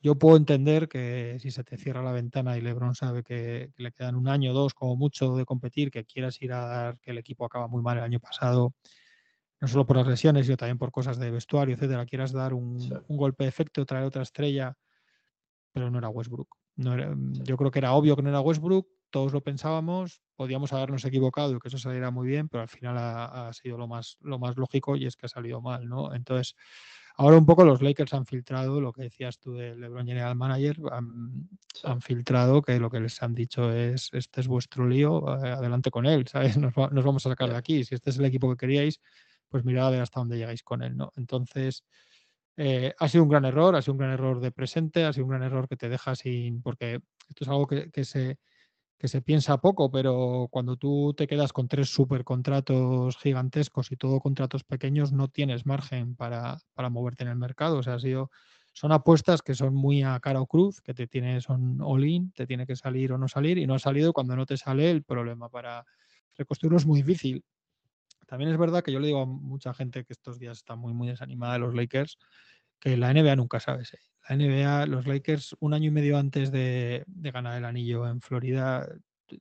Yo 0.00 0.14
puedo 0.16 0.36
entender 0.36 0.88
que 0.88 1.38
si 1.40 1.50
se 1.50 1.64
te 1.64 1.76
cierra 1.76 2.02
la 2.02 2.12
ventana 2.12 2.56
y 2.56 2.60
LeBron 2.60 2.94
sabe 2.94 3.22
que, 3.22 3.70
le 3.76 3.92
quedan 3.92 4.14
un 4.14 4.28
año 4.28 4.52
o 4.52 4.54
dos 4.54 4.74
como 4.74 4.96
mucho 4.96 5.34
de 5.36 5.44
competir, 5.44 5.90
que 5.90 6.04
quieras 6.04 6.40
ir 6.42 6.52
a 6.52 6.66
dar, 6.66 6.98
que 7.00 7.10
el 7.10 7.18
equipo 7.18 7.44
acaba 7.44 7.66
muy 7.66 7.82
mal 7.82 7.98
el 7.98 8.04
año 8.04 8.20
pasado, 8.20 8.74
no 9.60 9.68
solo 9.68 9.86
por 9.86 9.96
las 9.96 10.06
lesiones, 10.06 10.46
sino 10.46 10.56
también 10.56 10.78
por 10.78 10.92
cosas 10.92 11.18
de 11.18 11.30
vestuario, 11.30 11.74
etcétera, 11.74 12.04
quieras 12.04 12.32
dar 12.32 12.52
un, 12.52 12.78
golpe 13.08 13.44
de 13.44 13.48
efecto, 13.48 13.86
traer 13.86 14.04
otra 14.04 14.22
estrella, 14.22 14.76
pero 15.72 15.90
no 15.90 15.98
era 15.98 16.10
Westbrook. 16.10 16.48
No 16.76 16.94
yo 17.42 17.56
creo 17.56 17.70
que 17.70 17.78
era 17.78 17.94
obvio 17.94 18.16
que 18.16 18.22
no 18.22 18.28
era 18.28 18.40
Westbrook, 18.40 18.86
todos 19.10 19.32
lo 19.32 19.40
pensábamos, 19.40 20.20
podíamos 20.34 20.74
habernos 20.74 21.04
equivocado 21.06 21.56
y 21.56 21.58
que 21.58 21.68
eso 21.68 21.78
saliera 21.78 22.10
muy 22.10 22.28
bien, 22.28 22.48
pero 22.48 22.62
al 22.62 22.68
final 22.68 22.98
ha, 22.98 23.48
ha, 23.48 23.52
sido 23.54 23.78
lo 23.78 23.88
más, 23.88 24.18
lo 24.20 24.38
más 24.38 24.58
lógico 24.58 24.94
y 24.94 25.06
es 25.06 25.16
que 25.16 25.24
ha 25.24 25.28
salido 25.30 25.62
mal, 25.62 25.88
¿no? 25.88 26.12
Entonces, 26.12 26.54
Ahora 27.18 27.38
un 27.38 27.46
poco 27.46 27.64
los 27.64 27.80
Lakers 27.80 28.12
han 28.12 28.26
filtrado 28.26 28.80
lo 28.80 28.92
que 28.92 29.02
decías 29.02 29.38
tú 29.38 29.54
del 29.54 29.80
LeBron 29.80 30.06
General 30.06 30.36
Manager, 30.36 30.76
han, 30.92 32.00
filtrado 32.02 32.60
que 32.60 32.78
lo 32.78 32.90
que 32.90 33.00
les 33.00 33.22
han 33.22 33.34
dicho 33.34 33.72
es, 33.72 34.10
este 34.12 34.42
es 34.42 34.48
vuestro 34.48 34.86
lío, 34.86 35.26
eh, 35.42 35.50
adelante 35.50 35.90
con 35.90 36.04
él, 36.04 36.26
¿sabes? 36.28 36.56
Nos, 36.58 36.74
vamos 36.74 37.24
a 37.26 37.30
sacar 37.30 37.48
de 37.48 37.56
aquí. 37.56 37.84
Si 37.84 37.94
este 37.94 38.10
es 38.10 38.18
el 38.18 38.26
equipo 38.26 38.50
que 38.50 38.56
queríais, 38.58 39.00
pues 39.48 39.64
mirad 39.64 39.86
a 39.86 39.90
ver 39.90 40.02
hasta 40.02 40.20
dónde 40.20 40.36
llegáis 40.36 40.62
con 40.62 40.82
él, 40.82 40.96
¿no? 40.96 41.10
Entonces, 41.16 41.84
eh, 42.58 42.92
ha 42.98 43.08
sido 43.08 43.24
un 43.24 43.30
gran 43.30 43.46
error, 43.46 43.76
ha 43.76 43.82
sido 43.82 43.94
un 43.94 43.98
gran 43.98 44.12
error 44.12 44.40
de 44.40 44.52
presente, 44.52 45.04
ha 45.04 45.12
sido 45.12 45.24
un 45.24 45.30
gran 45.30 45.42
error 45.42 45.68
que 45.68 45.76
te 45.76 45.88
deja 45.88 46.14
sin, 46.16 46.60
porque 46.62 47.00
esto 47.28 47.44
es 47.44 47.48
algo 47.48 47.66
que 47.66 48.04
se 48.04 48.38
que 48.98 49.08
se 49.08 49.20
piensa 49.20 49.58
poco, 49.58 49.90
pero 49.90 50.48
cuando 50.50 50.76
tú 50.76 51.14
te 51.14 51.26
quedas 51.26 51.52
con 51.52 51.68
tres 51.68 51.90
supercontratos 51.90 53.16
gigantescos 53.18 53.92
y 53.92 53.96
todo 53.96 54.20
contratos 54.20 54.64
pequeños, 54.64 55.12
no 55.12 55.28
tienes 55.28 55.66
margen 55.66 56.16
para, 56.16 56.58
para 56.74 56.88
moverte 56.88 57.24
en 57.24 57.30
el 57.30 57.36
mercado. 57.36 57.78
O 57.78 57.82
sea, 57.82 57.94
ha 57.94 57.98
sido, 57.98 58.30
son 58.72 58.92
apuestas 58.92 59.42
que 59.42 59.54
son 59.54 59.74
muy 59.74 60.02
a 60.02 60.18
cara 60.20 60.40
o 60.40 60.46
cruz, 60.46 60.80
que 60.80 60.94
te 60.94 61.06
tiene, 61.06 61.40
son 61.42 61.78
all-in, 61.82 62.32
te 62.32 62.46
tiene 62.46 62.66
que 62.66 62.76
salir 62.76 63.12
o 63.12 63.18
no 63.18 63.28
salir, 63.28 63.58
y 63.58 63.66
no 63.66 63.74
ha 63.74 63.78
salido 63.78 64.14
cuando 64.14 64.34
no 64.34 64.46
te 64.46 64.56
sale 64.56 64.90
el 64.90 65.02
problema 65.02 65.50
para 65.50 65.84
reconstruirlo 66.36 66.78
es 66.78 66.86
muy 66.86 67.02
difícil. 67.02 67.44
También 68.26 68.50
es 68.50 68.58
verdad 68.58 68.82
que 68.82 68.92
yo 68.92 68.98
le 68.98 69.06
digo 69.06 69.22
a 69.22 69.26
mucha 69.26 69.72
gente 69.72 70.04
que 70.04 70.12
estos 70.12 70.38
días 70.38 70.58
está 70.58 70.74
muy, 70.74 70.92
muy 70.92 71.06
desanimada 71.08 71.54
de 71.54 71.58
los 71.60 71.74
Lakers, 71.74 72.18
que 72.80 72.96
la 72.96 73.12
NBA 73.12 73.36
nunca 73.36 73.60
sabes. 73.60 73.96
La 74.28 74.36
NBA, 74.36 74.86
los 74.86 75.06
Lakers, 75.06 75.56
un 75.60 75.74
año 75.74 75.88
y 75.88 75.92
medio 75.92 76.18
antes 76.18 76.50
de, 76.50 77.04
ganar 77.06 77.56
el 77.56 77.64
anillo 77.64 78.06
en 78.08 78.20
Florida, 78.20 78.88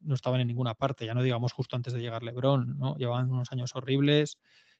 no 0.01 0.15
estaban 0.15 0.41
en 0.41 0.47
ninguna 0.47 0.73
parte, 0.73 1.05
ya 1.05 1.13
no 1.13 1.23
digamos 1.23 1.53
justo 1.53 1.75
antes 1.75 1.93
de 1.93 2.01
llegar 2.01 2.23
LeBron, 2.23 2.77
¿no? 2.77 2.95
Llevaban 2.95 3.31
unos 3.31 3.51
años 3.51 3.75
horribles 3.75 4.37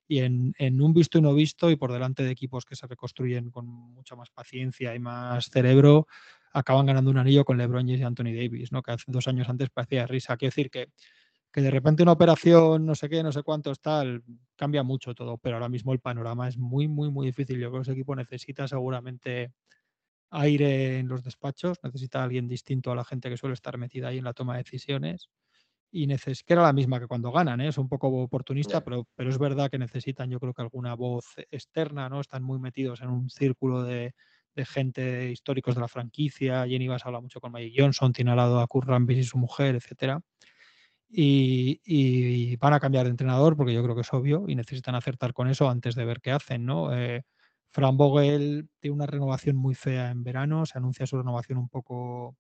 y 0.08 0.20
en, 0.20 0.54
un 0.82 0.94
visto 0.94 1.18
y 1.18 1.22
no 1.22 1.34
visto 1.34 1.72
y 1.72 1.76
por 1.76 1.92
delante 1.92 2.24
de 2.24 2.32
equipos 2.32 2.66
que 2.66 2.76
se 2.76 2.86
reconstruyen 2.88 3.50
con 3.50 3.66
mucha 3.66 4.16
más 4.16 4.30
paciencia 4.30 4.94
y 4.94 5.00
más 5.00 5.50
cerebro, 5.50 6.08
acaban 6.54 6.86
ganando 6.86 7.12
un 7.12 7.18
anillo 7.18 7.44
con 7.44 7.58
LeBron 7.58 7.90
y 7.90 8.02
Anthony 8.04 8.34
Davis, 8.36 8.72
¿no? 8.72 8.82
Que 8.82 8.92
hace 8.92 9.06
dos 9.08 9.28
años 9.28 9.50
antes 9.50 9.70
parecía 9.70 10.06
risa. 10.06 10.38
Quiero 10.38 10.52
decir 10.52 10.70
que 10.70 10.90
que 11.56 11.62
de 11.62 11.72
repente 11.72 12.04
una 12.04 12.12
operación, 12.12 12.86
no 12.86 12.96
sé 12.96 13.08
qué, 13.08 13.24
no 13.24 13.32
sé 13.32 13.42
cuántos, 13.42 13.80
tal, 13.80 14.26
cambia 14.58 14.84
mucho 14.84 15.16
todo, 15.16 15.38
pero 15.38 15.56
ahora 15.56 15.70
mismo 15.70 15.94
el 15.94 16.02
panorama 16.02 16.50
es 16.50 16.58
muy, 16.58 16.90
muy, 16.90 17.10
muy 17.10 17.28
difícil. 17.28 17.58
Yo 17.58 17.70
creo 17.70 17.82
que 17.82 17.84
ese 17.84 17.94
equipo 17.94 18.14
necesita 18.14 18.68
seguramente 18.68 19.54
aire 20.32 21.00
en 21.00 21.08
los 21.08 21.24
despachos, 21.24 21.78
necesita 21.82 22.22
alguien 22.22 22.50
distinto 22.50 22.92
a 22.92 22.96
la 22.96 23.06
gente 23.06 23.30
que 23.30 23.38
suele 23.38 23.54
estar 23.54 23.78
metida 23.78 24.10
ahí 24.10 24.18
en 24.18 24.26
la 24.26 24.34
toma 24.34 24.58
de 24.58 24.64
decisiones. 24.64 25.30
Y 25.94 26.08
neces 26.08 26.44
que 26.44 26.52
era 26.52 26.62
la 26.62 26.74
misma 26.74 27.00
que 27.00 27.08
cuando 27.08 27.32
ganan, 27.32 27.62
¿eh? 27.62 27.70
es 27.70 27.78
un 27.78 27.88
poco 27.88 28.10
oportunista, 28.10 28.84
pero, 28.84 29.08
pero 29.16 29.30
es 29.30 29.38
verdad 29.38 29.72
que 29.72 29.78
necesitan, 29.78 30.30
yo 30.30 30.42
creo 30.42 30.54
que 30.54 30.62
alguna 30.62 30.94
voz 30.94 31.36
externa, 31.52 32.10
¿no? 32.10 32.20
Están 32.20 32.44
muy 32.44 32.60
metidos 32.60 33.00
en 33.00 33.08
un 33.08 33.30
círculo 33.30 33.82
de, 33.82 34.14
de 34.56 34.66
gente 34.66 35.32
históricos 35.32 35.76
de 35.76 35.80
la 35.80 35.88
franquicia. 35.88 36.68
Jenny 36.68 36.90
Bass 36.90 37.06
habla 37.06 37.22
mucho 37.22 37.40
con 37.40 37.54
Mike 37.54 37.82
Johnson, 37.82 38.12
tiene 38.12 38.32
al 38.32 38.38
lado 38.38 38.60
a 38.60 38.68
Kurt 38.68 38.90
Rambis 38.90 39.20
y 39.20 39.24
su 39.24 39.38
mujer, 39.38 39.76
etcétera 39.76 40.22
y, 41.18 42.56
van 42.58 42.74
a 42.74 42.80
cambiar 42.80 43.06
de 43.06 43.12
entrenador 43.12 43.56
porque 43.56 43.74
yo 43.74 43.84
creo 43.84 43.96
que 43.96 44.02
es 44.02 44.14
obvio 44.14 44.46
y 44.48 44.56
necesitan 44.56 44.96
acertar 44.96 45.34
con 45.34 45.48
eso 45.48 45.70
antes 45.70 45.96
de 45.96 46.06
ver 46.06 46.20
qué 46.22 46.32
hacen, 46.32 46.66
¿no? 46.66 46.96
Eh, 46.96 47.24
Fran 47.72 47.98
Vogel 47.98 48.70
tiene 48.80 48.96
una 48.96 49.06
renovación 49.06 49.56
muy 49.56 49.76
fea 49.76 50.12
en 50.12 50.24
verano, 50.24 50.66
se 50.66 50.78
anuncia 50.78 51.06
su 51.06 51.18
renovación 51.18 51.58
un 51.58 51.70
poco 51.70 52.36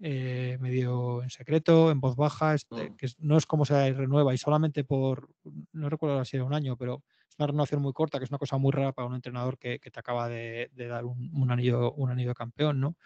eh, 0.00 0.56
medio 0.60 1.22
en 1.22 1.30
secreto, 1.30 1.90
en 1.90 2.00
voz 2.00 2.16
baja, 2.16 2.54
este, 2.54 2.90
mm. 2.90 2.96
que 2.96 3.08
no 3.18 3.36
es 3.36 3.46
como 3.46 3.64
se 3.64 3.92
renueva 3.92 4.34
y 4.34 4.38
solamente 4.38 4.84
por, 4.84 5.28
no 5.72 5.88
recuerdo 5.88 6.24
si 6.24 6.36
era 6.36 6.44
un 6.44 6.54
año, 6.54 6.76
pero 6.76 7.02
es 7.28 7.36
una 7.38 7.48
renovación 7.48 7.82
muy 7.82 7.92
corta, 7.92 8.18
que 8.18 8.24
es 8.24 8.30
una 8.30 8.38
cosa 8.38 8.56
muy 8.58 8.72
rara 8.72 8.92
para 8.92 9.08
un 9.08 9.14
entrenador 9.14 9.58
que, 9.58 9.78
te 9.78 10.00
acaba 10.00 10.28
de, 10.28 10.70
dar 10.74 11.04
un, 11.04 11.50
anillo, 11.50 11.92
un 11.92 12.10
anillo 12.10 12.30
de 12.30 12.34
campeón, 12.34 12.80
¿no? 12.80 12.96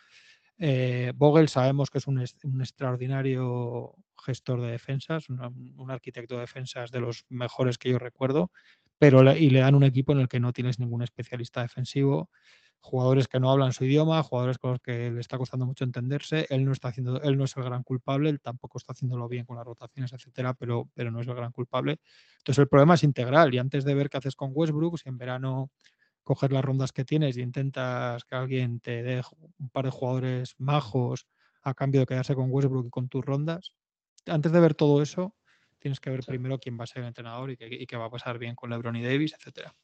Eh, 0.67 1.13
Vogel 1.15 1.51
sabemos 1.51 1.91
que 1.91 1.99
es 1.99 2.07
un, 2.07 2.23
extraordinario 2.23 3.95
gestor 4.17 4.63
de 4.63 4.71
defensas, 4.71 5.29
un, 5.29 5.91
arquitecto 5.91 6.37
de 6.37 6.41
defensas 6.41 6.91
de 6.91 7.01
los 7.01 7.27
mejores 7.29 7.77
que 7.77 7.91
yo 7.91 7.99
recuerdo, 7.99 8.51
pero 8.97 9.31
y 9.37 9.51
le 9.51 9.61
dan 9.61 9.75
un 9.75 9.85
equipo 9.85 10.13
en 10.13 10.21
el 10.21 10.29
que 10.29 10.41
no 10.41 10.55
tienes 10.55 10.79
ningún 10.79 11.03
especialista 11.03 11.61
defensivo, 11.61 12.31
jugadores 12.81 13.29
que 13.29 13.41
no 13.41 13.51
hablan 13.51 13.75
su 13.75 13.85
idioma, 13.85 14.23
jugadores 14.23 14.57
con 14.57 14.71
los 14.71 14.81
que 14.81 15.11
le 15.11 15.21
está 15.21 15.37
costando 15.37 15.67
mucho 15.67 15.85
entenderse. 15.85 16.47
Él 16.49 16.65
no 16.65 16.73
está 16.73 16.89
haciendo, 16.89 17.21
él 17.21 17.37
no 17.37 17.45
es 17.45 17.55
el 17.59 17.63
gran 17.65 17.83
culpable, 17.83 18.31
él 18.31 18.41
tampoco 18.41 18.79
está 18.79 18.95
haciéndolo 18.95 19.29
bien 19.29 19.45
con 19.45 19.57
las 19.57 19.67
rotaciones, 19.67 20.15
etcétera, 20.15 20.55
pero, 20.55 20.89
pero 20.95 21.11
no 21.11 21.21
es 21.21 21.29
el 21.29 21.35
gran 21.35 21.53
culpable. 21.53 21.99
Entonces 22.39 22.63
el 22.63 22.69
problema 22.69 22.95
es 22.95 23.03
integral 23.03 23.53
y 23.53 23.59
antes 23.59 23.85
de 23.85 23.95
ver 23.95 24.09
qué 24.09 24.17
haces 24.17 24.35
con 24.35 24.53
Westbrook, 24.55 24.99
si 24.99 25.11
en 25.11 25.19
verano 25.19 25.71
coger 26.25 26.53
las 26.53 26.65
rondas 26.65 26.93
que 26.93 27.05
tienes 27.05 27.37
y 27.37 27.43
intentas 27.43 28.25
que 28.25 28.35
alguien 28.35 28.81
te 28.81 29.03
dé 29.03 29.23
un 29.59 29.69
par 29.71 29.85
de 29.85 29.91
jugadores 29.91 30.55
majos 30.59 31.27
a 31.63 31.75
cambio 31.75 32.01
de 32.01 32.07
quedarse 32.07 32.35
con 32.35 32.51
Westbrook 32.51 32.87
y 32.87 32.91
con 32.91 33.09
tus 33.09 33.25
rondas. 33.25 33.73
Antes 34.27 34.53
de 34.53 34.61
ver 34.61 34.75
todo 34.75 35.03
eso, 35.03 35.37
tienes 35.79 36.01
que 36.01 36.11
ver 36.11 36.25
primero 36.25 36.59
quién 36.59 36.79
va 36.79 36.85
a 36.85 36.87
ser 36.87 37.03
el 37.03 37.09
entrenador 37.09 37.51
y 37.51 37.57
qué, 37.57 37.97
va 37.97 38.07
a 38.07 38.11
pasar 38.11 38.39
bien 38.39 38.55
con 38.55 38.71
LeBron 38.71 38.97
y 38.97 39.03
Davis, 39.03 39.35
etcétera. 39.39 39.75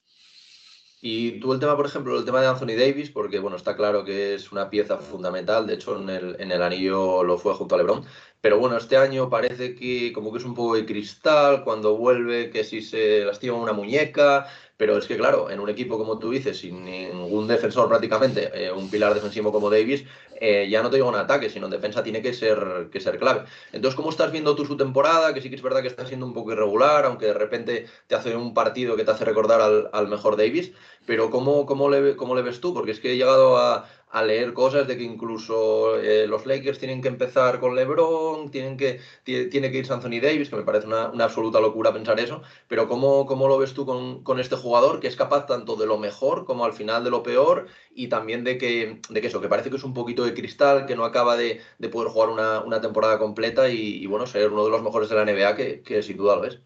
Y 1.02 1.40
tú 1.40 1.52
el 1.54 1.61
tema, 1.61 1.76
por 1.76 1.87
ejemplo, 1.87 2.19
el 2.19 2.26
tema 2.26 2.42
de 2.42 2.49
Anthony 2.49 2.76
Davis, 2.78 3.11
porque 3.11 3.38
bueno, 3.38 3.57
está 3.57 3.75
claro 3.75 4.04
que 4.04 4.35
es 4.35 4.52
una 4.52 4.69
pieza 4.69 4.99
fundamental, 4.99 5.66
de 5.66 5.75
hecho 5.75 5.99
en 5.99 6.11
el, 6.11 6.37
en 6.38 6.52
el 6.52 6.62
anillo 6.62 7.25
lo 7.25 7.38
fue 7.38 7.54
junto 7.54 7.75
a 7.75 7.78
LeBron, 7.78 8.04
pero 8.42 8.59
bueno, 8.59 8.76
este 8.76 8.99
año 8.99 9.30
parece 9.30 9.75
que 9.75 10.12
como 10.12 10.30
que 10.30 10.38
es 10.38 10.45
un 10.45 10.54
poco 10.54 10.75
de 10.75 10.85
cristal, 10.85 11.64
cuando 11.64 11.97
vuelve, 11.97 12.50
que 12.50 12.64
si 12.64 12.83
se 12.83 13.25
lastima 13.25 13.57
una 13.57 13.73
muñeca, 13.73 14.47
pero 14.76 14.97
es 14.97 15.07
que, 15.07 15.19
claro, 15.19 15.50
en 15.50 15.61
un 15.61 15.69
equipo 15.69 15.99
como 15.99 16.19
tú 16.19 16.30
dices, 16.30 16.59
sin 16.59 16.85
ningún 16.85 17.47
defensor 17.47 17.87
prácticamente, 17.88 18.50
eh, 18.54 18.73
un 18.73 18.90
pilar 18.90 19.12
defensivo 19.12 19.52
como 19.52 19.69
Davis, 19.69 20.04
eh, 20.40 20.69
ya 20.71 20.83
no 20.83 20.88
te 20.88 20.97
digo 20.97 21.11
en 21.11 21.16
ataque, 21.16 21.50
sino 21.50 21.66
en 21.66 21.73
defensa 21.73 22.02
tiene 22.02 22.23
que 22.23 22.33
ser, 22.33 22.88
que 22.90 22.99
ser 22.99 23.19
clave. 23.19 23.45
Entonces, 23.73 23.95
¿cómo 23.95 24.09
estás 24.09 24.33
viendo 24.33 24.57
tú 24.57 24.64
su 24.64 24.78
temporada? 24.78 25.35
Que 25.35 25.42
sí 25.42 25.50
que 25.50 25.57
es 25.57 25.62
verdad 25.62 25.83
que 25.83 25.88
está 25.88 26.07
siendo 26.07 26.25
un 26.25 26.33
poco 26.33 26.52
irregular, 26.52 27.04
aunque 27.04 27.26
de 27.26 27.35
repente 27.35 27.87
te 28.07 28.14
hace 28.14 28.35
un 28.35 28.54
partido 28.54 28.97
que 28.97 29.04
te 29.04 29.11
hace 29.11 29.26
recordar 29.26 29.61
al, 29.61 29.90
al 29.92 30.09
mejor 30.09 30.38
Davis, 30.38 30.73
pero 31.07 31.30
¿cómo, 31.30 31.66
cómo, 31.66 31.90
le, 31.90 32.16
¿cómo 32.16 32.35
le 32.35 32.42
ves 32.42 32.61
tú? 32.61 32.75
Porque 32.75 32.92
es 32.92 33.00
que 33.00 33.12
he 33.12 33.16
llegado 33.16 33.57
a, 33.59 33.88
leer 34.25 34.52
cosas 34.54 34.88
de 34.88 34.97
que 34.97 35.04
incluso 35.04 35.97
eh, 36.00 36.26
los 36.26 36.45
Lakers 36.45 36.80
tienen 36.80 37.00
que 37.00 37.09
empezar 37.09 37.61
con 37.61 37.76
LeBron, 37.76 38.50
tienen 38.50 38.76
que, 38.76 39.00
tiene 39.25 39.71
que 39.71 39.78
irse 39.78 39.92
Anthony 39.92 40.21
Davis, 40.21 40.50
que 40.50 40.57
me 40.57 40.64
parece 40.64 40.88
una, 40.88 41.04
absoluta 41.25 41.61
locura 41.61 41.92
pensar 41.92 42.19
eso, 42.19 42.42
pero 42.69 42.88
¿cómo, 42.88 43.25
cómo 43.26 43.47
lo 43.49 43.59
ves 43.59 43.73
tú 43.73 43.87
con, 43.87 44.40
este 44.40 44.57
jugador 44.57 44.99
que 45.00 45.07
es 45.07 45.16
capaz 45.16 45.47
tanto 45.47 45.76
de 45.76 45.87
lo 45.87 45.97
mejor 45.99 46.45
como 46.45 46.64
al 46.64 46.73
final 46.73 47.04
de 47.04 47.11
lo 47.11 47.23
peor 47.23 47.66
y 47.95 48.09
también 48.09 48.42
de 48.42 48.59
que, 48.59 49.00
de 49.09 49.21
que 49.21 49.28
eso, 49.28 49.40
que 49.40 49.49
parece 49.49 49.71
que 49.71 49.76
es 49.76 49.85
un 49.85 49.95
poquito 49.95 50.25
de 50.25 50.35
cristal, 50.35 50.87
que 50.87 50.97
no 50.97 51.04
acaba 51.04 51.37
de, 51.37 51.61
poder 51.92 52.09
jugar 52.11 52.30
una, 52.30 52.80
temporada 52.80 53.19
completa 53.19 53.69
y, 53.69 54.07
bueno, 54.07 54.26
ser 54.26 54.50
uno 54.50 54.64
de 54.64 54.71
los 54.71 54.83
mejores 54.83 55.09
de 55.09 55.16
la 55.16 55.25
NBA, 55.25 55.54
que, 55.57 55.83
que 55.83 56.02
sin 56.02 56.16
duda 56.16 56.37
lo 56.37 56.45
es? 56.45 56.61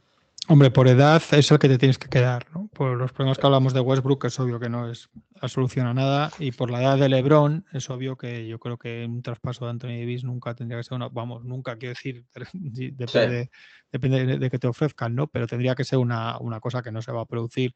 Hombre, 0.46 0.70
por 0.70 0.88
edad 0.88 1.22
es 1.30 1.50
el 1.50 1.58
que 1.58 1.68
te 1.68 1.78
tienes 1.78 1.96
que 1.96 2.10
quedar, 2.10 2.46
¿no? 2.52 2.68
Por 2.68 2.98
los 2.98 3.12
problemas 3.12 3.38
que 3.38 3.46
hablamos 3.46 3.72
de 3.72 3.80
Westbrook, 3.80 4.26
es 4.26 4.38
obvio 4.38 4.60
que 4.60 4.68
no 4.68 4.90
es 4.90 5.08
a 5.40 5.48
solución 5.48 5.86
a 5.86 5.94
nada. 5.94 6.30
Y 6.38 6.52
por 6.52 6.70
la 6.70 6.82
edad 6.82 6.98
de 6.98 7.08
LeBron, 7.08 7.64
es 7.72 7.88
obvio 7.88 8.18
que 8.18 8.46
yo 8.46 8.58
creo 8.58 8.76
que 8.76 9.06
un 9.06 9.22
traspaso 9.22 9.64
de 9.64 9.70
Anthony 9.70 10.00
Davis 10.00 10.22
nunca 10.22 10.54
tendría 10.54 10.78
que 10.78 10.84
ser 10.84 10.96
una. 10.96 11.08
Vamos, 11.08 11.44
nunca 11.44 11.78
quiero 11.78 11.94
decir, 11.94 12.26
depende, 12.52 13.50
depende 13.90 14.38
de, 14.38 14.50
que 14.50 14.58
te 14.58 14.66
ofrezcan, 14.66 15.14
¿no? 15.14 15.28
Pero 15.28 15.46
tendría 15.46 15.74
que 15.74 15.84
ser 15.84 15.98
una, 15.98 16.38
cosa 16.60 16.82
que 16.82 16.92
no 16.92 17.00
se 17.00 17.10
va 17.10 17.22
a 17.22 17.26
producir. 17.26 17.74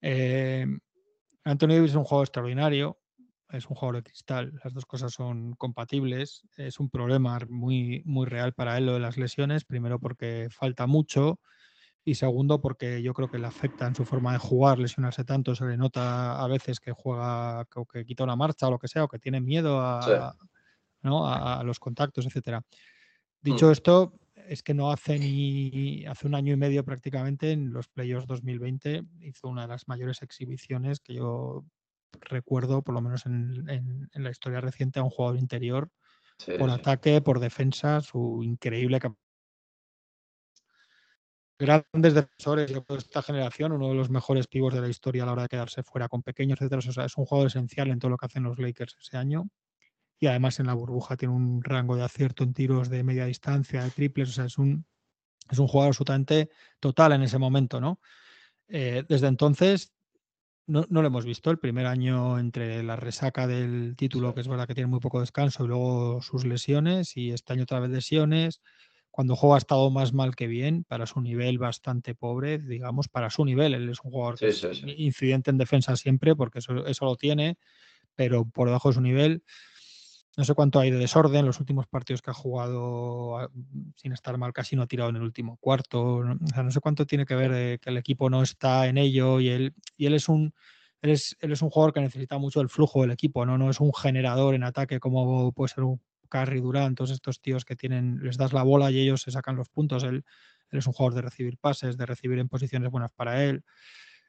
Eh, 0.00 0.66
Anthony 1.44 1.68
Davis 1.68 1.90
es 1.90 1.96
un 1.96 2.04
jugador 2.04 2.26
extraordinario, 2.26 2.98
es 3.50 3.66
un 3.66 3.76
jugador 3.76 4.02
de 4.02 4.10
cristal, 4.10 4.60
las 4.64 4.74
dos 4.74 4.84
cosas 4.84 5.12
son 5.12 5.54
compatibles. 5.54 6.42
Es 6.56 6.80
un 6.80 6.90
problema 6.90 7.38
muy, 7.48 8.02
muy 8.04 8.26
real 8.26 8.52
para 8.52 8.76
él 8.78 8.86
lo 8.86 8.94
de 8.94 9.00
las 9.00 9.16
lesiones, 9.16 9.64
primero 9.64 10.00
porque 10.00 10.48
falta 10.50 10.88
mucho 10.88 11.38
y 12.10 12.14
segundo 12.16 12.60
porque 12.60 13.02
yo 13.02 13.14
creo 13.14 13.30
que 13.30 13.38
le 13.38 13.46
afecta 13.46 13.86
en 13.86 13.94
su 13.94 14.04
forma 14.04 14.32
de 14.32 14.38
jugar, 14.38 14.80
lesionarse 14.80 15.24
tanto, 15.24 15.54
se 15.54 15.64
le 15.64 15.76
nota 15.76 16.42
a 16.42 16.48
veces 16.48 16.80
que 16.80 16.90
juega 16.90 17.64
o 17.76 17.86
que 17.86 18.04
quita 18.04 18.24
una 18.24 18.34
marcha 18.34 18.66
o 18.66 18.72
lo 18.72 18.80
que 18.80 18.88
sea, 18.88 19.04
o 19.04 19.08
que 19.08 19.20
tiene 19.20 19.40
miedo 19.40 19.80
a, 19.80 20.34
los 21.62 21.78
contactos, 21.78 22.26
etcétera. 22.26 22.62
Dicho 23.40 23.68
mm. 23.68 23.70
esto, 23.70 24.12
es 24.34 24.64
que 24.64 24.74
no 24.74 24.90
hace 24.90 25.20
ni 25.20 26.04
hace 26.06 26.26
un 26.26 26.34
año 26.34 26.52
y 26.52 26.56
medio 26.56 26.84
prácticamente 26.84 27.52
en 27.52 27.72
los 27.72 27.86
playoffs 27.86 28.26
2020 28.26 29.04
hizo 29.20 29.46
una 29.46 29.62
de 29.62 29.68
las 29.68 29.86
mayores 29.86 30.22
exhibiciones 30.22 30.98
que 30.98 31.14
yo 31.14 31.64
recuerdo, 32.22 32.82
por 32.82 32.92
lo 32.92 33.00
menos 33.02 33.24
en, 33.26 34.10
la 34.12 34.30
historia 34.30 34.60
reciente, 34.60 34.98
a 34.98 35.04
un 35.04 35.10
jugador 35.10 35.38
interior 35.38 35.88
por 36.58 36.70
ataque, 36.70 37.20
por 37.20 37.38
defensa, 37.38 38.00
su 38.00 38.42
increíble 38.42 38.98
capacidad 38.98 39.29
grandes 41.60 42.14
defensores 42.14 42.72
de 42.72 42.82
esta 42.96 43.22
generación, 43.22 43.72
uno 43.72 43.90
de 43.90 43.94
los 43.94 44.08
mejores 44.08 44.46
pivos 44.46 44.72
de 44.72 44.80
la 44.80 44.88
historia 44.88 45.22
a 45.22 45.26
la 45.26 45.32
hora 45.32 45.42
de 45.42 45.48
quedarse 45.48 45.82
fuera 45.82 46.08
con 46.08 46.22
pequeños, 46.22 46.58
etcétera. 46.58 46.78
O 46.78 46.92
sea, 46.92 47.04
es 47.04 47.16
un 47.18 47.26
jugador 47.26 47.48
esencial 47.48 47.90
en 47.90 47.98
todo 47.98 48.10
lo 48.10 48.16
que 48.16 48.26
hacen 48.26 48.42
los 48.42 48.58
Lakers 48.58 48.96
ese 48.98 49.18
año. 49.18 49.48
Y 50.18 50.26
además 50.26 50.58
en 50.58 50.66
la 50.66 50.74
burbuja 50.74 51.16
tiene 51.16 51.34
un 51.34 51.62
rango 51.62 51.96
de 51.96 52.02
acierto 52.02 52.44
en 52.44 52.54
tiros 52.54 52.88
de 52.88 53.04
media 53.04 53.26
distancia, 53.26 53.84
de 53.84 53.90
triples. 53.90 54.30
O 54.30 54.32
sea, 54.32 54.46
es 54.46 54.56
un, 54.56 54.86
es 55.50 55.58
un 55.58 55.68
jugador 55.68 55.90
absolutamente 55.90 56.48
total 56.80 57.12
en 57.12 57.22
ese 57.22 57.38
momento, 57.38 57.78
¿no? 57.78 58.00
Eh, 58.68 59.04
desde 59.06 59.26
entonces 59.26 59.92
no, 60.66 60.86
no, 60.88 61.02
lo 61.02 61.08
hemos 61.08 61.26
visto. 61.26 61.50
El 61.50 61.58
primer 61.58 61.86
año 61.86 62.38
entre 62.38 62.82
la 62.82 62.96
resaca 62.96 63.46
del 63.46 63.96
título, 63.96 64.34
que 64.34 64.40
es 64.40 64.48
verdad 64.48 64.66
que 64.66 64.74
tiene 64.74 64.88
muy 64.88 65.00
poco 65.00 65.20
descanso, 65.20 65.64
y 65.64 65.68
luego 65.68 66.22
sus 66.22 66.46
lesiones, 66.46 67.16
y 67.16 67.32
este 67.32 67.52
año 67.52 67.64
otra 67.64 67.80
vez 67.80 67.90
lesiones 67.90 68.62
cuando 69.10 69.36
juega 69.36 69.56
ha 69.56 69.58
estado 69.58 69.90
más 69.90 70.12
mal 70.12 70.36
que 70.36 70.46
bien, 70.46 70.84
para 70.84 71.06
su 71.06 71.20
nivel 71.20 71.58
bastante 71.58 72.14
pobre, 72.14 72.58
digamos, 72.58 73.08
para 73.08 73.30
su 73.30 73.44
nivel. 73.44 73.74
Él 73.74 73.88
es 73.88 74.00
un 74.04 74.12
jugador 74.12 74.36
es 74.40 74.64
incidente 74.84 75.50
en 75.50 75.58
defensa 75.58 75.96
siempre, 75.96 76.36
porque 76.36 76.60
eso, 76.60 76.86
eso, 76.86 77.04
lo 77.04 77.16
tiene, 77.16 77.58
pero 78.14 78.44
por 78.44 78.68
debajo 78.68 78.88
de 78.88 78.94
su 78.94 79.00
nivel. 79.00 79.42
No 80.36 80.44
sé 80.44 80.54
cuánto 80.54 80.78
hay 80.78 80.92
de 80.92 80.98
desorden. 80.98 81.44
Los 81.44 81.58
últimos 81.58 81.88
partidos 81.88 82.22
que 82.22 82.30
ha 82.30 82.34
jugado 82.34 83.38
ah, 83.38 83.50
sin 83.96 84.12
estar 84.12 84.38
mal 84.38 84.52
casi 84.52 84.76
no 84.76 84.82
ha 84.82 84.86
tirado 84.86 85.10
en 85.10 85.16
el 85.16 85.22
último 85.22 85.56
cuarto. 85.56 86.18
O 86.18 86.24
sea, 86.54 86.62
no 86.62 86.70
sé 86.70 86.80
cuánto 86.80 87.04
tiene 87.04 87.26
que 87.26 87.34
ver 87.34 87.80
que 87.80 87.90
el 87.90 87.96
equipo 87.96 88.30
no 88.30 88.42
está 88.42 88.86
en 88.86 88.96
ello 88.96 89.40
y 89.40 89.48
él, 89.48 89.74
y 89.96 90.06
él 90.06 90.14
es 90.14 90.28
un. 90.28 90.54
Él 91.02 91.10
es, 91.10 91.34
él 91.40 91.50
es, 91.50 91.62
un 91.62 91.70
jugador 91.70 91.94
que 91.94 92.00
necesita 92.00 92.36
mucho 92.36 92.60
el 92.60 92.68
flujo 92.68 93.00
del 93.00 93.10
equipo, 93.10 93.46
¿no? 93.46 93.56
No 93.56 93.70
es 93.70 93.80
un 93.80 93.92
generador 93.94 94.54
en 94.54 94.64
ataque 94.64 95.00
como 95.00 95.50
puede 95.52 95.72
ser 95.72 95.84
un 95.84 95.98
Carry, 96.30 96.60
Durant, 96.60 96.96
todos 96.96 97.10
estos 97.10 97.42
tíos 97.42 97.66
que 97.66 97.76
tienen, 97.76 98.20
les 98.22 98.38
das 98.38 98.54
la 98.54 98.62
bola 98.62 98.90
y 98.90 99.00
ellos 99.00 99.20
se 99.20 99.30
sacan 99.30 99.56
los 99.56 99.68
puntos. 99.68 100.04
Él, 100.04 100.24
es 100.70 100.86
un 100.86 100.92
jugador 100.92 101.14
de 101.16 101.22
recibir 101.22 101.58
pases, 101.58 101.96
de 101.98 102.06
recibir 102.06 102.38
en 102.38 102.48
posiciones 102.48 102.90
buenas 102.90 103.12
para 103.12 103.44
él. 103.44 103.64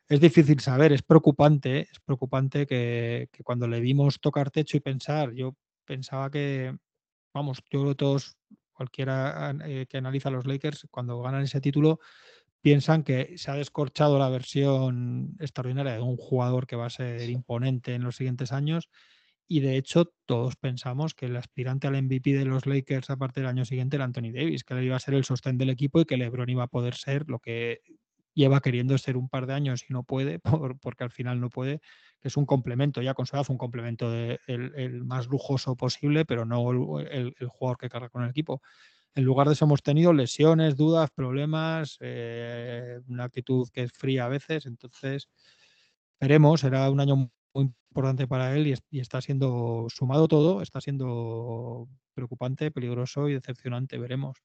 Es 0.09 0.19
difícil 0.19 0.59
saber, 0.59 0.91
es 0.91 1.03
preocupante, 1.03 1.81
es 1.81 1.99
preocupante 2.03 2.65
que, 2.65 3.29
cuando 3.43 3.67
le 3.67 3.79
vimos 3.79 4.19
tocar 4.19 4.51
techo 4.51 4.75
y 4.75 4.81
pensar, 4.81 5.31
yo 5.33 5.55
pensaba 5.85 6.29
que, 6.29 6.75
vamos, 7.33 7.59
yo 7.69 7.81
creo 7.81 7.89
que 7.89 7.95
todos, 7.95 8.35
cualquiera 8.73 9.55
eh, 9.65 9.85
que 9.87 9.97
analiza 9.97 10.29
a 10.29 10.31
los 10.31 10.47
Lakers, 10.47 10.87
cuando 10.89 11.21
ganan 11.21 11.43
ese 11.43 11.61
título, 11.61 11.99
piensan 12.61 13.03
que 13.03 13.37
se 13.37 13.51
ha 13.51 13.55
descorchado 13.55 14.19
la 14.19 14.29
versión 14.29 15.35
extraordinaria 15.39 15.93
de 15.93 16.01
un 16.01 16.17
jugador 16.17 16.67
que 16.67 16.75
va 16.75 16.87
a 16.87 16.89
ser 16.89 17.29
imponente 17.29 17.93
en 17.93 18.03
los 18.03 18.15
siguientes 18.15 18.51
años 18.51 18.89
y 19.51 19.59
de 19.59 19.75
hecho, 19.75 20.13
todos 20.25 20.55
pensamos 20.55 21.13
que 21.13 21.25
el 21.25 21.35
aspirante 21.35 21.85
al 21.85 22.01
MVP 22.01 22.31
de 22.31 22.45
los 22.45 22.65
Lakers 22.65 23.09
a 23.09 23.17
partir 23.17 23.43
del 23.43 23.49
año 23.49 23.65
siguiente 23.65 23.97
era 23.97 24.05
Anthony 24.05 24.31
Davis, 24.33 24.63
que 24.63 24.75
él 24.75 24.85
iba 24.85 24.95
a 24.95 24.99
ser 24.99 25.13
el 25.13 25.25
sostén 25.25 25.57
del 25.57 25.69
equipo 25.69 25.99
y 25.99 26.05
que 26.05 26.15
LeBron 26.15 26.47
iba 26.47 26.63
a 26.63 26.67
poder 26.67 26.95
ser 26.95 27.25
lo 27.27 27.39
que 27.39 27.81
lleva 28.33 28.61
queriendo 28.61 28.97
ser 28.97 29.17
un 29.17 29.27
par 29.27 29.47
de 29.47 29.53
años 29.53 29.83
y 29.89 29.91
no 29.91 30.03
puede, 30.03 30.39
porque 30.81 31.03
al 31.03 31.11
final 31.11 31.41
no 31.41 31.49
puede, 31.49 31.81
que 32.21 32.29
es 32.29 32.37
un 32.37 32.45
complemento, 32.45 33.01
ya 33.01 33.13
con 33.13 33.25
su 33.25 33.35
edad, 33.35 33.45
un 33.49 33.57
complemento 33.57 34.09
el, 34.13 35.03
más 35.03 35.27
lujoso 35.27 35.75
posible, 35.75 36.23
pero 36.23 36.45
no 36.45 37.01
el, 37.01 37.35
jugador 37.49 37.77
que 37.77 37.89
carga 37.89 38.07
con 38.07 38.23
el 38.23 38.29
equipo. 38.29 38.61
En 39.15 39.25
lugar 39.25 39.47
de 39.47 39.53
eso 39.55 39.65
hemos 39.65 39.83
tenido 39.83 40.13
lesiones, 40.13 40.77
dudas, 40.77 41.09
problemas, 41.13 41.97
eh, 41.99 43.01
una 43.09 43.25
actitud 43.25 43.67
que 43.73 43.83
es 43.83 43.91
fría 43.91 44.27
a 44.27 44.29
veces, 44.29 44.65
entonces 44.65 45.27
veremos, 46.21 46.61
será 46.61 46.89
un 46.89 47.01
año 47.01 47.29
muy 47.53 47.73
importante 47.89 48.27
para 48.27 48.55
él 48.55 48.67
y, 48.67 48.99
está 48.99 49.21
siendo 49.21 49.87
sumado 49.89 50.27
todo, 50.27 50.61
está 50.61 50.81
siendo 50.81 51.87
preocupante, 52.13 52.71
peligroso 52.71 53.29
y 53.29 53.33
decepcionante, 53.33 53.97
veremos. 53.97 54.37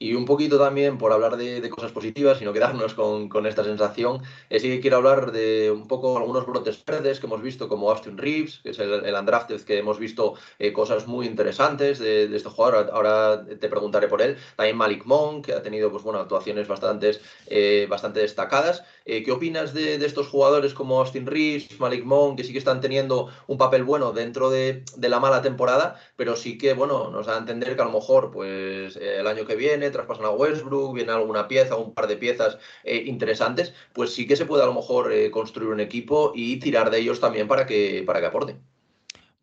Y 0.00 0.14
un 0.14 0.26
poquito 0.26 0.58
también 0.58 0.96
por 0.96 1.12
hablar 1.12 1.36
de, 1.36 1.68
cosas 1.70 1.90
positivas 1.90 2.40
y 2.40 2.44
no 2.44 2.52
quedarnos 2.52 2.94
con, 2.94 3.28
con 3.28 3.46
esta 3.46 3.64
sensación, 3.64 4.22
eh, 4.48 4.60
sí 4.60 4.68
que 4.68 4.80
quiero 4.80 4.98
hablar 4.98 5.32
de 5.32 5.72
un 5.72 5.88
poco 5.88 6.16
algunos 6.16 6.46
brotes 6.46 6.84
verdes 6.84 7.18
que 7.18 7.26
hemos 7.26 7.42
visto, 7.42 7.68
como 7.68 7.90
Austin 7.90 8.16
Reeves, 8.16 8.60
que 8.62 8.70
es 8.70 8.78
el, 8.78 9.04
el 9.04 9.14
undrafted, 9.14 9.60
que 9.62 9.78
hemos 9.78 9.98
visto 9.98 10.34
eh, 10.60 10.72
cosas 10.72 11.08
muy 11.08 11.26
interesantes 11.26 11.98
de, 11.98 12.28
de, 12.28 12.36
este 12.36 12.48
jugador. 12.48 12.90
Ahora 12.92 13.44
te 13.44 13.68
preguntaré 13.68 14.06
por 14.06 14.22
él. 14.22 14.36
También 14.54 14.76
Malik 14.76 15.04
Monk, 15.04 15.46
que 15.46 15.52
ha 15.52 15.62
tenido 15.62 15.90
pues, 15.90 16.04
bueno, 16.04 16.20
actuaciones 16.20 16.68
bastantes, 16.68 17.20
eh, 17.48 17.88
bastante 17.90 18.20
destacadas. 18.20 18.84
Eh, 19.04 19.24
¿Qué 19.24 19.32
opinas 19.32 19.74
de, 19.74 19.98
de, 19.98 20.06
estos 20.06 20.28
jugadores 20.28 20.74
como 20.74 21.00
Austin 21.00 21.26
Reeves, 21.26 21.80
Malik 21.80 22.04
Monk, 22.04 22.36
que 22.36 22.44
sí 22.44 22.52
que 22.52 22.58
están 22.58 22.80
teniendo 22.80 23.30
un 23.48 23.58
papel 23.58 23.82
bueno 23.82 24.12
dentro 24.12 24.48
de, 24.48 24.84
de 24.96 25.08
la 25.08 25.18
mala 25.18 25.42
temporada, 25.42 26.00
pero 26.14 26.36
sí 26.36 26.56
que 26.56 26.74
bueno, 26.74 27.10
nos 27.10 27.26
da 27.26 27.34
a 27.34 27.38
entender 27.38 27.74
que 27.74 27.82
a 27.82 27.86
lo 27.86 27.92
mejor 27.92 28.30
pues, 28.30 28.96
el 28.96 29.26
año 29.26 29.44
que 29.44 29.56
viene 29.56 29.87
traspasan 29.90 30.24
a 30.24 30.30
Westbrook, 30.30 30.94
viene 30.94 31.12
alguna 31.12 31.48
pieza, 31.48 31.76
un 31.76 31.94
par 31.94 32.06
de 32.06 32.16
piezas 32.16 32.58
eh, 32.84 33.04
interesantes, 33.06 33.74
pues 33.92 34.14
sí 34.14 34.26
que 34.26 34.36
se 34.36 34.46
puede 34.46 34.62
a 34.62 34.66
lo 34.66 34.74
mejor 34.74 35.12
eh, 35.12 35.30
construir 35.30 35.70
un 35.70 35.80
equipo 35.80 36.32
y 36.34 36.58
tirar 36.58 36.90
de 36.90 36.98
ellos 36.98 37.20
también 37.20 37.48
para 37.48 37.66
que, 37.66 38.02
para 38.06 38.20
que 38.20 38.26
aporten. 38.26 38.60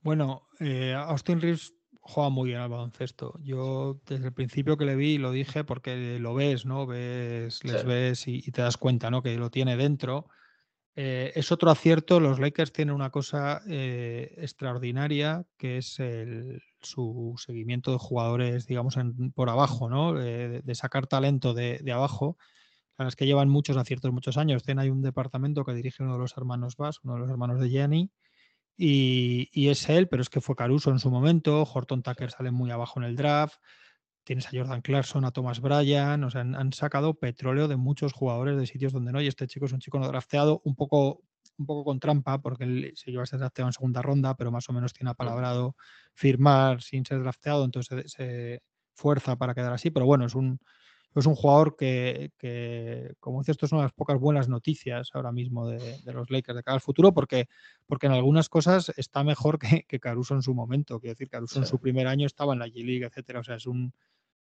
Bueno, 0.02 0.48
eh, 0.60 0.94
Austin 0.94 1.42
Reeves 1.42 1.74
juega 2.00 2.30
muy 2.30 2.50
bien 2.50 2.62
al 2.62 2.70
baloncesto. 2.70 3.40
Yo 3.42 4.00
desde 4.06 4.28
el 4.28 4.34
principio 4.34 4.78
que 4.78 4.86
le 4.86 4.96
vi 4.96 5.18
lo 5.18 5.32
dije 5.32 5.64
porque 5.64 6.20
lo 6.20 6.36
ves, 6.36 6.66
¿no? 6.66 6.86
Ves, 6.86 7.64
les 7.64 7.82
sí. 7.82 7.88
ves 7.88 8.28
y, 8.28 8.36
y, 8.38 8.52
te 8.52 8.62
das 8.62 8.78
cuenta, 8.78 9.10
¿no? 9.10 9.24
Que 9.24 9.36
lo 9.38 9.50
tiene 9.50 9.75
dentro. 9.75 10.28
Eh, 10.96 11.34
es 11.36 11.52
otro 11.52 11.70
acierto. 11.70 12.20
Los 12.20 12.40
Lakers 12.40 12.72
tienen 12.72 12.96
una 12.96 13.10
cosa 13.10 13.62
eh, 13.68 14.34
extraordinaria 14.38 15.46
que 15.58 15.78
es 15.78 16.00
el, 16.00 16.62
su 16.82 17.36
seguimiento 17.38 17.92
de 17.92 17.98
jugadores, 17.98 18.66
digamos, 18.66 18.96
en, 18.98 19.32
por 19.32 19.50
abajo, 19.50 19.90
¿no? 19.90 20.20
Eh, 20.20 20.48
de, 20.48 20.62
de, 20.62 20.75
sacar 20.75 21.08
talento 21.08 21.54
de, 21.54 21.80
de 21.84 21.92
abajo. 21.92 22.38
A 22.98 23.04
las 23.04 23.18
que 23.18 23.25
llevan 23.25 23.50
muchos 23.50 23.75
aciertos, 23.75 24.14
muchos 24.14 24.38
años. 24.38 24.64
Tienen 24.64 24.84
hay 24.84 24.90
un 24.90 25.02
departamento 25.02 25.66
que 25.66 25.74
dirige 25.74 26.02
uno 26.02 26.14
de 26.14 26.20
los 26.20 26.38
hermanos 26.38 26.78
Bass, 26.78 27.02
uno 27.04 27.16
de 27.16 27.20
los 27.20 27.30
hermanos 27.30 27.60
de 27.60 27.70
Jenny. 27.70 28.10
Y, 28.78 29.50
y, 29.52 29.70
es 29.70 29.90
él, 29.90 30.08
pero 30.08 30.22
es 30.22 30.30
que 30.30 30.42
fue 30.42 30.56
Caruso 30.56 30.92
en 30.92 31.00
su 31.00 31.10
momento. 31.10 31.64
Horton 31.64 32.04
Tucker 32.04 32.32
sale 32.32 32.52
muy 32.52 32.72
abajo 32.72 33.00
en 33.00 33.06
el 33.06 33.16
draft 33.18 33.56
tienes 34.25 34.48
a 34.48 34.50
Jordan 34.51 34.82
Clarkson, 34.82 35.24
a 35.24 35.32
Thomas 35.32 35.62
Bryan, 35.62 36.24
o 36.24 36.29
sea, 36.29 36.41
han, 36.41 36.55
han, 36.55 36.74
sacado 36.74 37.13
petróleo 37.13 37.67
de 37.67 37.77
muchos 37.77 38.12
jugadores 38.12 38.58
de 38.58 38.65
sitios 38.65 38.91
donde 38.91 39.13
no, 39.13 39.22
y 39.22 39.27
este 39.27 39.48
chico 39.48 39.67
es 39.67 39.72
un 39.72 39.79
chico 39.79 40.00
no 40.00 40.08
drafteado, 40.08 40.62
un 40.65 40.75
poco, 40.75 41.22
un 41.58 41.65
poco 41.65 41.86
con 41.86 42.00
trampa, 42.00 42.41
porque 42.41 42.65
él 42.65 42.91
se 42.96 43.12
lleva 43.12 43.24
a 43.24 43.27
ser 43.27 43.39
drafteado 43.39 43.70
en 43.70 43.74
segunda 43.74 44.01
ronda, 44.01 44.36
pero 44.36 44.51
más 44.51 44.67
o 44.67 44.74
menos 44.74 44.94
tiene 44.94 45.12
apalabrado 45.12 45.75
firmar 46.13 46.82
sin 46.82 47.05
ser 47.05 47.22
drafteado, 47.22 47.63
entonces 47.63 48.03
se, 48.03 48.10
se 48.10 48.63
fuerza 48.96 49.36
para 49.38 49.53
quedar 49.53 49.72
así, 49.72 49.91
pero 49.91 50.05
bueno, 50.05 50.25
es 50.25 50.36
un, 50.36 50.60
es 51.19 51.25
un 51.25 51.36
jugador 51.36 51.75
que, 51.75 52.31
que, 52.38 53.13
como 53.19 53.39
dices, 53.39 53.53
esto 53.53 53.65
es 53.65 53.72
una 53.72 53.81
de 53.81 53.86
las 53.86 53.93
pocas 53.93 54.19
buenas 54.19 54.50
noticias 54.50 55.10
ahora 55.13 55.31
mismo 55.31 55.67
de, 55.67 56.00
de, 56.03 56.13
los 56.13 56.29
Lakers 56.29 56.57
de 56.57 56.63
cara 56.63 56.75
al 56.75 56.81
futuro, 56.81 57.13
porque, 57.13 57.48
porque 57.86 58.07
en 58.07 58.13
algunas 58.13 58.50
cosas 58.50 58.91
está 58.98 59.24
mejor 59.24 59.60
que, 59.60 59.84
que 59.88 60.00
Caruso 60.00 60.36
en 60.36 60.41
su 60.41 60.53
momento. 60.53 61.00
Quiero 61.00 61.13
decir, 61.13 61.29
Caruso 61.29 61.55
sí. 61.55 61.60
en 61.60 61.65
su 61.65 61.79
primer 61.79 62.07
año 62.07 62.25
estaba 62.27 62.53
en 62.53 62.60
la 62.60 62.67
G-League, 62.67 63.05
etcétera. 63.05 63.39
O 63.39 63.43
sea, 63.43 63.55
es 63.55 63.65
un, 63.65 63.93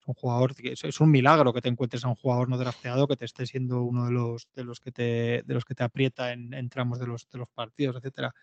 un 0.05 0.13
jugador 0.13 0.55
que 0.55 0.73
es, 0.73 0.83
es, 0.83 0.99
un 0.99 1.11
milagro 1.11 1.53
que 1.53 1.61
te 1.61 1.69
encuentres 1.69 2.03
a 2.05 2.09
un 2.09 2.15
jugador 2.15 2.49
no 2.49 2.57
drafteado 2.57 3.07
que 3.07 3.15
te 3.15 3.25
esté 3.25 3.45
siendo 3.45 3.83
uno 3.83 4.05
de 4.05 4.11
los 4.11 4.47
de 4.55 4.63
los 4.63 4.79
que 4.79 4.91
te 4.91 5.43
de 5.45 5.53
los 5.53 5.65
que 5.65 5.75
te 5.75 5.83
aprieta 5.83 6.33
en, 6.33 6.53
en 6.53 6.69
tramos 6.69 6.99
de 6.99 7.07
los 7.07 7.29
de 7.29 7.37
los 7.37 7.49
partidos 7.49 7.95
etcétera 7.95 8.33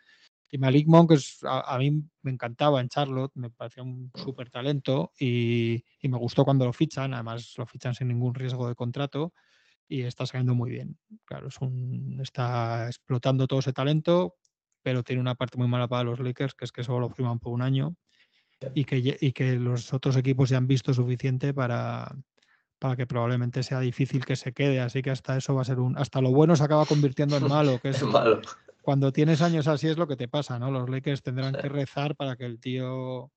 y 0.51 0.59
Malik 0.59 0.87
Monk 0.89 1.13
es, 1.13 1.39
a, 1.45 1.75
a, 1.75 1.79
mí 1.79 2.03
me 2.23 2.31
encantaba 2.31 2.81
en 2.81 2.89
Charlotte 2.89 3.33
me 3.35 3.51
parecía 3.51 3.83
un 3.83 4.11
súper 4.15 4.51
talento 4.51 5.13
y, 5.19 5.85
y, 6.01 6.09
me 6.09 6.19
gustó 6.19 6.45
cuando 6.45 6.65
lo 6.65 6.73
fichan 6.73 7.15
además 7.15 7.55
lo 7.57 7.67
fichan 7.67 7.95
sin 7.95 8.09
ningún 8.09 8.35
riesgo 8.35 8.69
de 8.69 8.75
contrato 8.75 9.33
y 9.89 10.03
está 10.03 10.27
saliendo 10.27 10.55
muy 10.55 10.71
bien 10.71 10.99
claro 11.25 11.49
es 11.49 11.61
un 11.61 12.19
está 12.21 12.87
explotando 12.87 13.47
todo 13.47 13.61
ese 13.61 13.73
talento 13.73 14.37
pero 14.83 15.03
tiene 15.03 15.21
una 15.21 15.35
parte 15.35 15.59
muy 15.59 15.69
mala 15.69 15.89
para 15.89 16.05
los 16.05 16.21
Lakers 16.21 16.55
que 16.55 16.65
es 16.65 16.73
que 16.73 16.83
solo 16.83 17.01
lo 17.01 17.11
firman 17.11 17.39
por 17.39 17.53
un 17.53 17.63
año 17.63 17.97
y 18.75 18.85
que, 18.85 19.17
y 19.21 19.33
que 19.33 19.55
los 19.55 19.93
otros 19.93 20.17
equipos 20.17 20.51
ya 20.51 20.59
han 20.59 20.67
visto 20.67 20.93
suficiente 20.93 21.55
para, 21.55 22.15
para 22.79 22.97
que 22.97 23.07
probablemente 23.07 23.63
sea 23.63 23.81
difícil 23.81 24.25
que 24.25 24.37
se 24.37 24.53
quede. 24.53 24.81
Así 24.81 25.03
que 25.03 25.11
hasta 25.11 25.37
eso 25.37 25.55
va 25.55 25.63
a 25.63 25.65
ser 25.65 25.81
un. 25.81 25.97
Hasta 25.97 26.21
lo 26.21 26.31
bueno 26.31 26.57
se 26.57 26.65
acaba 26.65 26.85
convirtiendo 26.87 27.37
en 27.37 27.45
malo. 27.49 27.79
Que 27.81 27.91
es, 27.91 28.03
malo. 28.03 28.41
Cuando 28.83 29.13
tienes 29.13 29.43
años 29.43 29.69
así 29.69 29.89
es 29.89 29.99
lo 29.99 30.07
que 30.07 30.17
te 30.17 30.29
pasa, 30.29 30.59
¿no? 30.59 30.71
Los 30.71 30.89
Lakers 30.89 31.23
tendrán 31.23 31.55
sí. 31.55 31.61
que 31.63 31.69
rezar 31.69 32.17
para 32.17 32.37
que 32.37 32.45
el 32.45 32.59
tío, 32.59 33.31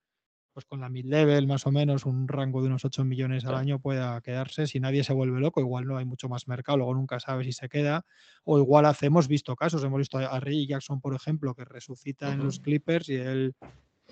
pues 0.54 0.66
con 0.66 0.82
la 0.82 0.90
mid-level, 0.90 1.48
más 1.48 1.66
o 1.68 1.72
menos, 1.72 2.06
un 2.06 2.28
rango 2.28 2.62
de 2.62 2.68
unos 2.68 2.86
8 2.86 3.04
millones 3.04 3.46
al 3.46 3.56
sí. 3.56 3.60
año, 3.60 3.80
pueda 3.80 4.20
quedarse. 4.22 4.68
Si 4.68 4.80
nadie 4.80 5.04
se 5.04 5.14
vuelve 5.14 5.40
loco, 5.40 5.60
igual 5.60 5.86
no 5.86 5.98
hay 5.98 6.06
mucho 6.06 6.30
más 6.30 6.48
mercado, 6.48 6.78
luego 6.78 6.96
nunca 6.96 7.20
sabes 7.20 7.46
si 7.46 7.54
se 7.54 7.70
queda. 7.70 8.06
O 8.44 8.58
igual 8.58 8.86
hacemos 8.86 9.28
visto 9.28 9.56
casos, 9.56 9.84
hemos 9.84 10.00
visto 10.00 10.18
a 10.18 10.40
Ray 10.40 10.68
Jackson, 10.68 11.02
por 11.02 11.16
ejemplo, 11.16 11.54
que 11.56 11.66
resucita 11.66 12.28
uh 12.28 12.30
-huh. 12.30 12.34
en 12.34 12.44
los 12.44 12.60
Clippers 12.60 13.10
y 13.10 13.16
él 13.16 13.56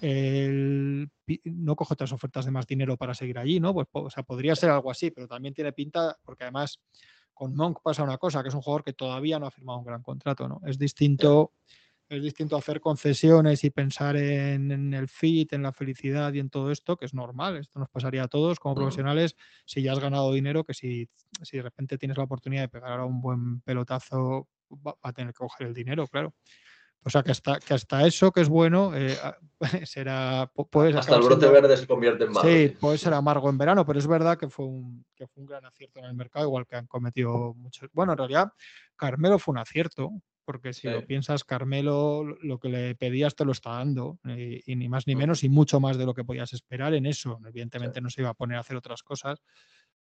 el, 0.02 1.10
no 1.46 1.76
coge 1.76 1.94
otras 1.94 2.12
ofertas 2.12 2.46
de 2.46 2.52
más 2.52 2.66
dinero 2.66 2.98
para 2.98 3.14
seguir 3.14 3.38
allí, 3.38 3.60
¿no? 3.60 3.74
Pues, 3.74 3.88
o 3.92 4.10
sea, 4.10 4.24
podría 4.24 4.56
ser 4.56 4.70
algo 4.70 4.90
así, 4.90 5.12
pero 5.12 5.28
también 5.28 5.54
tiene 5.54 5.74
pinta, 5.74 6.18
porque 6.24 6.44
además 6.44 6.80
con 7.42 7.56
Monk 7.56 7.80
pasa 7.82 8.04
una 8.04 8.20
cosa, 8.20 8.44
que 8.44 8.50
es 8.50 8.54
un 8.54 8.62
jugador 8.62 8.84
que 8.84 8.94
todavía 8.94 9.40
no 9.40 9.48
ha 9.48 9.50
firmado 9.52 9.80
un 9.80 9.86
gran 9.86 10.04
contrato, 10.04 10.48
¿no? 10.48 10.62
Es 10.64 10.78
distinto, 10.78 11.54
es 12.08 12.22
distinto 12.22 12.56
hacer 12.56 12.80
concesiones 12.80 13.64
y 13.64 13.72
pensar 13.72 14.16
en, 14.16 14.72
en, 14.72 14.94
el 14.94 15.08
fit, 15.08 15.52
en 15.54 15.64
la 15.64 15.72
felicidad 15.72 16.32
y 16.34 16.40
en 16.40 16.52
todo 16.52 16.70
esto, 16.70 16.98
que 16.98 17.06
es 17.06 17.16
normal, 17.16 17.58
esto 17.58 17.80
nos 17.80 17.90
pasaría 17.90 18.26
a 18.26 18.28
todos 18.28 18.60
como 18.60 18.76
profesionales, 18.76 19.36
si 19.66 19.82
ya 19.82 19.94
has 19.94 20.00
ganado 20.00 20.32
dinero, 20.32 20.64
que 20.64 20.76
si, 20.76 21.10
si 21.42 21.58
de 21.58 21.64
repente 21.64 21.98
tienes 21.98 22.16
la 22.16 22.26
oportunidad 22.26 22.62
de 22.62 22.70
pegar 22.70 22.92
ahora 22.92 23.06
un 23.06 23.22
buen 23.22 23.62
pelotazo, 23.62 24.48
va, 24.74 24.92
va 25.04 25.10
a 25.10 25.14
tener 25.14 25.34
que 25.34 25.40
coger 25.40 25.66
el 25.66 25.74
dinero, 25.74 26.06
claro. 26.06 26.36
O 27.04 27.10
sea, 27.10 27.24
que 27.24 27.32
hasta, 27.32 27.60
que 27.60 27.74
hasta 27.74 28.06
eso, 28.06 28.32
que 28.32 28.42
es 28.42 28.50
bueno, 28.50 28.96
eh, 28.96 29.18
será. 29.86 30.52
Puede 30.70 30.98
hasta 30.98 31.16
el 31.16 31.22
brote 31.22 31.42
siendo, 31.42 31.62
verde 31.62 31.78
se 31.78 31.88
convierte 31.88 32.26
en 32.26 32.32
malo. 32.32 32.48
Sí, 32.48 32.76
puede 32.80 32.98
ser 32.98 33.14
amargo 33.14 33.50
en 33.50 33.58
verano, 33.58 33.86
pero 33.86 33.98
es 33.98 34.06
verdad 34.06 34.38
que 34.38 34.50
fue, 34.50 34.66
un, 34.66 35.04
que 35.16 35.28
fue 35.28 35.42
un 35.42 35.48
gran 35.48 35.66
acierto 35.66 36.00
en 36.00 36.06
el 36.06 36.14
mercado, 36.14 36.46
igual 36.46 36.68
que 36.68 36.76
han 36.76 36.86
cometido 36.86 37.56
muchos. 37.56 37.90
Bueno, 37.94 38.12
en 38.12 38.20
realidad, 38.20 38.54
Carmelo 38.96 39.40
fue 39.40 39.54
un 39.54 39.58
acierto, 39.58 40.12
porque 40.46 40.74
si 40.74 40.82
sí. 40.82 40.90
lo 40.90 41.04
piensas, 41.06 41.44
Carmelo 41.44 42.24
lo 42.24 42.60
que 42.60 42.70
le 42.70 42.94
pedías 42.94 43.36
te 43.36 43.46
lo 43.46 43.52
está 43.52 43.72
dando, 43.72 44.20
y, 44.26 44.72
y 44.72 44.76
ni 44.76 44.88
más 44.88 45.08
ni 45.08 45.16
menos, 45.16 45.44
y 45.44 45.50
mucho 45.50 45.80
más 45.80 45.98
de 45.98 46.06
lo 46.06 46.14
que 46.14 46.24
podías 46.24 46.54
esperar 46.54 46.94
en 46.94 47.08
eso. 47.08 47.40
Evidentemente 47.48 48.00
sí. 48.00 48.04
no 48.04 48.12
se 48.12 48.22
iba 48.22 48.30
a 48.30 48.36
poner 48.36 48.58
a 48.58 48.62
hacer 48.62 48.78
otras 48.78 49.02
cosas. 49.02 49.42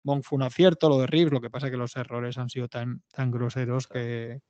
Monk 0.02 0.24
fue 0.24 0.36
un 0.36 0.42
acierto, 0.42 0.88
lo 0.88 0.98
de 0.98 1.06
Reeves, 1.06 1.32
lo 1.32 1.40
que 1.40 1.50
pasa 1.50 1.66
es 1.66 1.70
que 1.70 1.78
los 1.78 1.94
errores 1.96 2.38
han 2.38 2.48
sido 2.48 2.66
tan, 2.66 3.02
tan 3.12 3.30
groseros 3.30 3.86
que, 3.86 4.40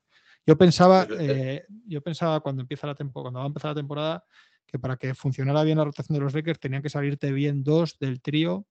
yo 0.48 0.56
pensaba, 0.56 1.06
eh, 1.20 1.66
yo 1.86 2.00
pensaba 2.00 2.40
cuando 2.40 2.62
empieza 2.62 2.86
la 2.86 2.94
temporada, 2.94 3.24
cuando 3.24 3.40
va 3.40 3.44
a 3.44 3.48
empezar 3.48 3.72
la 3.72 3.74
temporada, 3.74 4.24
que 4.66 4.78
para 4.78 4.96
que 4.96 5.14
funcionara 5.14 5.62
bien 5.62 5.76
la 5.76 5.84
rotación 5.84 6.14
de 6.16 6.24
los 6.24 6.32
Lakers 6.32 6.58
tenían 6.58 6.80
que 6.80 6.88
salirte 6.88 7.32
bien 7.32 7.62
dos 7.62 7.98
del 7.98 8.22
trío, 8.22 8.66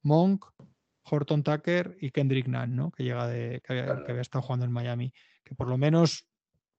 Monk, 0.00 0.46
Horton 1.04 1.42
Tucker 1.42 1.98
y 2.00 2.12
Kendrick 2.12 2.48
Nunn, 2.48 2.74
¿no? 2.74 2.90
Que 2.90 3.04
llega 3.04 3.26
de, 3.26 3.60
que 3.62 3.74
había, 3.74 4.04
que 4.04 4.12
había, 4.12 4.22
estado 4.22 4.40
jugando 4.40 4.64
en 4.64 4.72
Miami. 4.72 5.12
Que 5.44 5.54
por 5.54 5.68
lo 5.68 5.76
menos 5.76 6.26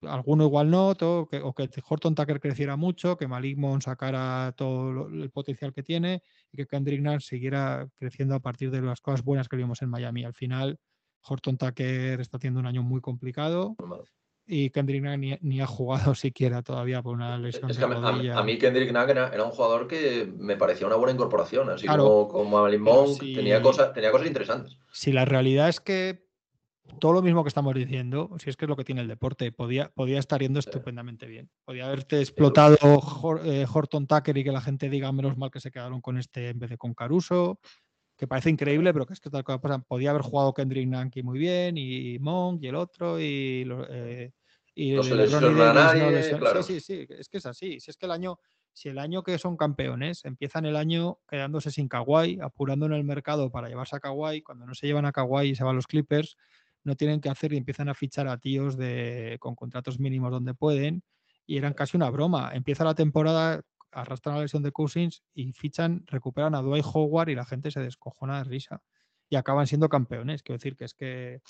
alguno 0.02 0.46
igual 0.46 0.72
no, 0.72 0.96
todo, 0.96 1.28
que, 1.28 1.42
o 1.42 1.54
que 1.54 1.70
Horton 1.88 2.16
Tucker 2.16 2.40
creciera 2.40 2.76
mucho, 2.76 3.18
que 3.18 3.28
Malik 3.28 3.56
Monk 3.56 3.84
sacara 3.84 4.52
todo 4.58 4.92
lo, 4.92 5.08
el 5.10 5.30
potencial 5.30 5.74
que 5.74 5.84
tiene 5.84 6.24
y 6.52 6.58
que 6.58 6.66
Kendrick 6.66 7.02
Nunn 7.02 7.22
siguiera 7.22 7.88
creciendo 8.00 8.34
a 8.34 8.40
partir 8.40 8.72
de 8.72 8.82
las 8.82 9.00
cosas 9.00 9.24
buenas 9.24 9.48
que 9.48 9.58
vimos 9.58 9.84
en 9.84 9.90
Miami. 9.90 10.24
Al 10.24 10.34
final, 10.34 10.80
Horton 11.22 11.56
Tucker 11.56 12.20
está 12.20 12.38
haciendo 12.38 12.60
un 12.60 12.66
año 12.66 12.82
muy 12.82 13.00
complicado 13.00 13.76
y 14.52 14.72
Kendrick 14.72 15.04
Nunn 15.04 15.22
ni, 15.22 15.38
ni, 15.42 15.62
ha 15.62 15.68
jugado 15.68 16.16
siquiera 16.16 16.64
todavía 16.64 17.04
por 17.04 17.16
una 17.16 17.38
lesión 17.38 17.70
es 17.70 17.78
que 17.78 17.86
de 17.86 17.94
rodilla. 17.94 18.36
A, 18.36 18.40
a, 18.40 18.44
mí 18.44 18.58
Kendrick 18.58 18.92
Nunn 18.92 19.10
era, 19.10 19.30
era, 19.30 19.44
un 19.44 19.52
jugador 19.52 19.88
que 19.88 20.28
me 20.38 20.58
parecía 20.58 20.88
una 20.88 20.96
buena 20.96 21.14
incorporación, 21.14 21.70
así 21.70 21.86
claro, 21.86 22.28
como, 22.28 22.50
como 22.50 22.78
Monk, 22.80 23.20
si, 23.20 23.36
tenía, 23.36 23.62
cosas, 23.62 23.94
tenía 23.94 24.12
cosas 24.12 24.28
interesantes. 24.28 24.78
Si 24.92 25.12
la 25.12 25.26
realidad 25.26 25.70
es 25.70 25.80
que 25.80 26.28
todo 27.00 27.14
lo 27.14 27.22
mismo 27.22 27.44
que 27.44 27.50
estamos 27.50 27.76
diciendo, 27.76 28.32
si 28.40 28.50
es 28.50 28.58
que 28.58 28.66
es 28.66 28.70
lo 28.70 28.76
que 28.76 28.84
tiene 28.84 29.02
el 29.02 29.08
deporte, 29.08 29.52
podía, 29.52 29.90
podía 29.90 30.18
estar 30.18 30.42
yendo 30.42 30.60
sí. 30.60 30.70
estupendamente 30.70 31.28
bien. 31.28 31.52
Podía 31.64 31.86
haberte 31.86 32.20
explotado 32.20 32.78
eh, 33.44 33.68
Horton 33.72 34.08
Tucker 34.08 34.36
y 34.36 34.44
que 34.44 34.52
la 34.52 34.62
gente 34.62 34.90
diga 34.90 35.12
menos 35.12 35.38
mal 35.38 35.52
que 35.52 35.60
se 35.60 35.70
quedaron 35.70 36.02
con 36.02 36.18
este 36.18 36.50
en 36.50 36.58
vez 36.58 36.72
de 36.72 36.78
con 36.78 36.96
Caruso 36.96 37.60
que 38.20 38.28
parece 38.28 38.50
increíble, 38.50 38.92
pero 38.92 39.06
que 39.06 39.14
es 39.14 39.22
que 39.22 39.30
tal 39.30 39.46
cosa 39.46 39.62
pasa. 39.62 39.80
Podía 39.80 40.10
haber 40.10 40.24
jugado 40.24 40.54
Kendrick 40.54 40.90
Nanky 40.90 41.24
muy 41.24 41.40
bien, 41.40 41.78
y 41.78 42.20
Monk, 42.20 42.62
y 42.62 42.68
el 42.68 42.76
otro, 42.76 43.18
y, 43.18 43.66
eh, 43.90 44.32
y 44.80 44.92
no 44.92 45.04
se 45.04 45.16
lesiona 45.16 45.72
a 45.72 45.74
nadie, 45.74 46.32
no 46.32 46.40
claro. 46.40 46.64
Sí, 46.64 46.80
sí, 46.80 47.06
sí, 47.06 47.14
es 47.14 47.28
que 47.28 47.38
es 47.38 47.46
así. 47.46 47.80
Si 47.80 47.92
es 47.92 47.98
que 47.98 48.06
el 48.06 48.12
año, 48.14 48.40
si 48.72 48.88
el 48.88 48.98
año 48.98 49.24
que 49.24 49.38
son 49.38 49.58
campeones 49.58 50.24
empiezan 50.24 50.66
el 50.66 50.78
año 50.78 51.20
quedándose 51.28 51.70
sin 51.70 51.90
Kawhi, 51.90 52.40
apurando 52.42 52.86
en 52.86 52.94
el 52.94 53.04
mercado 53.04 53.52
para 53.52 53.68
llevarse 53.68 53.98
a 53.98 54.00
Kawhi, 54.00 54.42
cuando 54.42 54.66
no 54.66 54.74
se 54.74 54.88
llevan 54.88 55.06
a 55.06 55.12
Kawhi 55.12 55.50
y 55.50 55.56
se 55.56 55.64
van 55.64 55.76
los 55.76 55.88
Clippers, 55.88 56.38
no 56.84 56.96
tienen 56.96 57.20
que 57.20 57.30
hacer 57.30 57.52
y 57.52 57.58
empiezan 57.58 57.90
a 57.90 57.94
fichar 57.94 58.28
a 58.30 58.38
tíos 58.38 58.78
de, 58.78 59.36
con 59.40 59.56
contratos 59.56 60.00
mínimos 60.00 60.32
donde 60.32 60.54
pueden, 60.54 61.04
y 61.46 61.58
eran 61.58 61.74
casi 61.74 61.98
una 61.98 62.10
broma. 62.10 62.52
Empieza 62.54 62.86
la 62.86 62.96
temporada 62.96 63.62
arrastran 63.92 64.36
la 64.36 64.42
lesión 64.42 64.64
de 64.64 64.72
Cousins 64.72 65.24
y 65.34 65.52
fichan, 65.54 66.04
recuperan 66.08 66.56
a 66.56 66.62
Dwight 66.62 66.86
Howard 66.94 67.30
y 67.30 67.36
la 67.36 67.46
gente 67.46 67.72
se 67.72 67.80
descojona 67.80 68.38
de 68.38 68.44
risa. 68.46 68.82
Y 69.30 69.36
acaban 69.36 69.68
siendo 69.68 69.90
campeones. 69.90 70.44
Quiero 70.44 70.58
decir 70.58 70.76
que 70.76 70.86
es 70.86 70.94
que. 70.94 71.42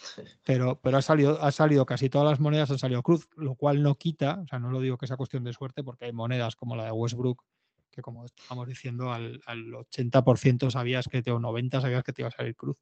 Pero, 0.46 0.80
pero 0.82 0.98
ha, 0.98 1.02
salido, 1.02 1.42
ha 1.42 1.52
salido, 1.52 1.86
casi 1.86 2.10
todas 2.10 2.30
las 2.30 2.40
monedas 2.40 2.70
han 2.72 2.80
salido 2.80 3.02
cruz, 3.02 3.28
lo 3.36 3.56
cual 3.56 3.82
no 3.82 3.96
quita, 3.96 4.42
o 4.44 4.48
sea, 4.48 4.60
no 4.60 4.70
lo 4.70 4.82
digo 4.82 4.98
que 4.98 5.08
sea 5.08 5.18
cuestión 5.18 5.44
de 5.44 5.54
suerte, 5.54 5.84
porque 5.84 6.06
hay 6.06 6.12
monedas 6.12 6.56
como 6.56 6.76
la 6.76 6.86
de 6.86 6.92
Westbrook, 6.92 7.44
que 7.90 8.02
como 8.02 8.26
estamos 8.26 8.68
diciendo, 8.68 9.12
al, 9.12 9.42
al 9.46 9.66
80% 9.66 10.70
sabías 10.70 11.08
que 11.08 11.22
te, 11.22 11.32
o 11.32 11.40
90% 11.40 11.82
sabías 11.82 12.04
que 12.04 12.14
te 12.14 12.22
iba 12.22 12.30
a 12.30 12.32
salir 12.32 12.56
cruz. 12.56 12.78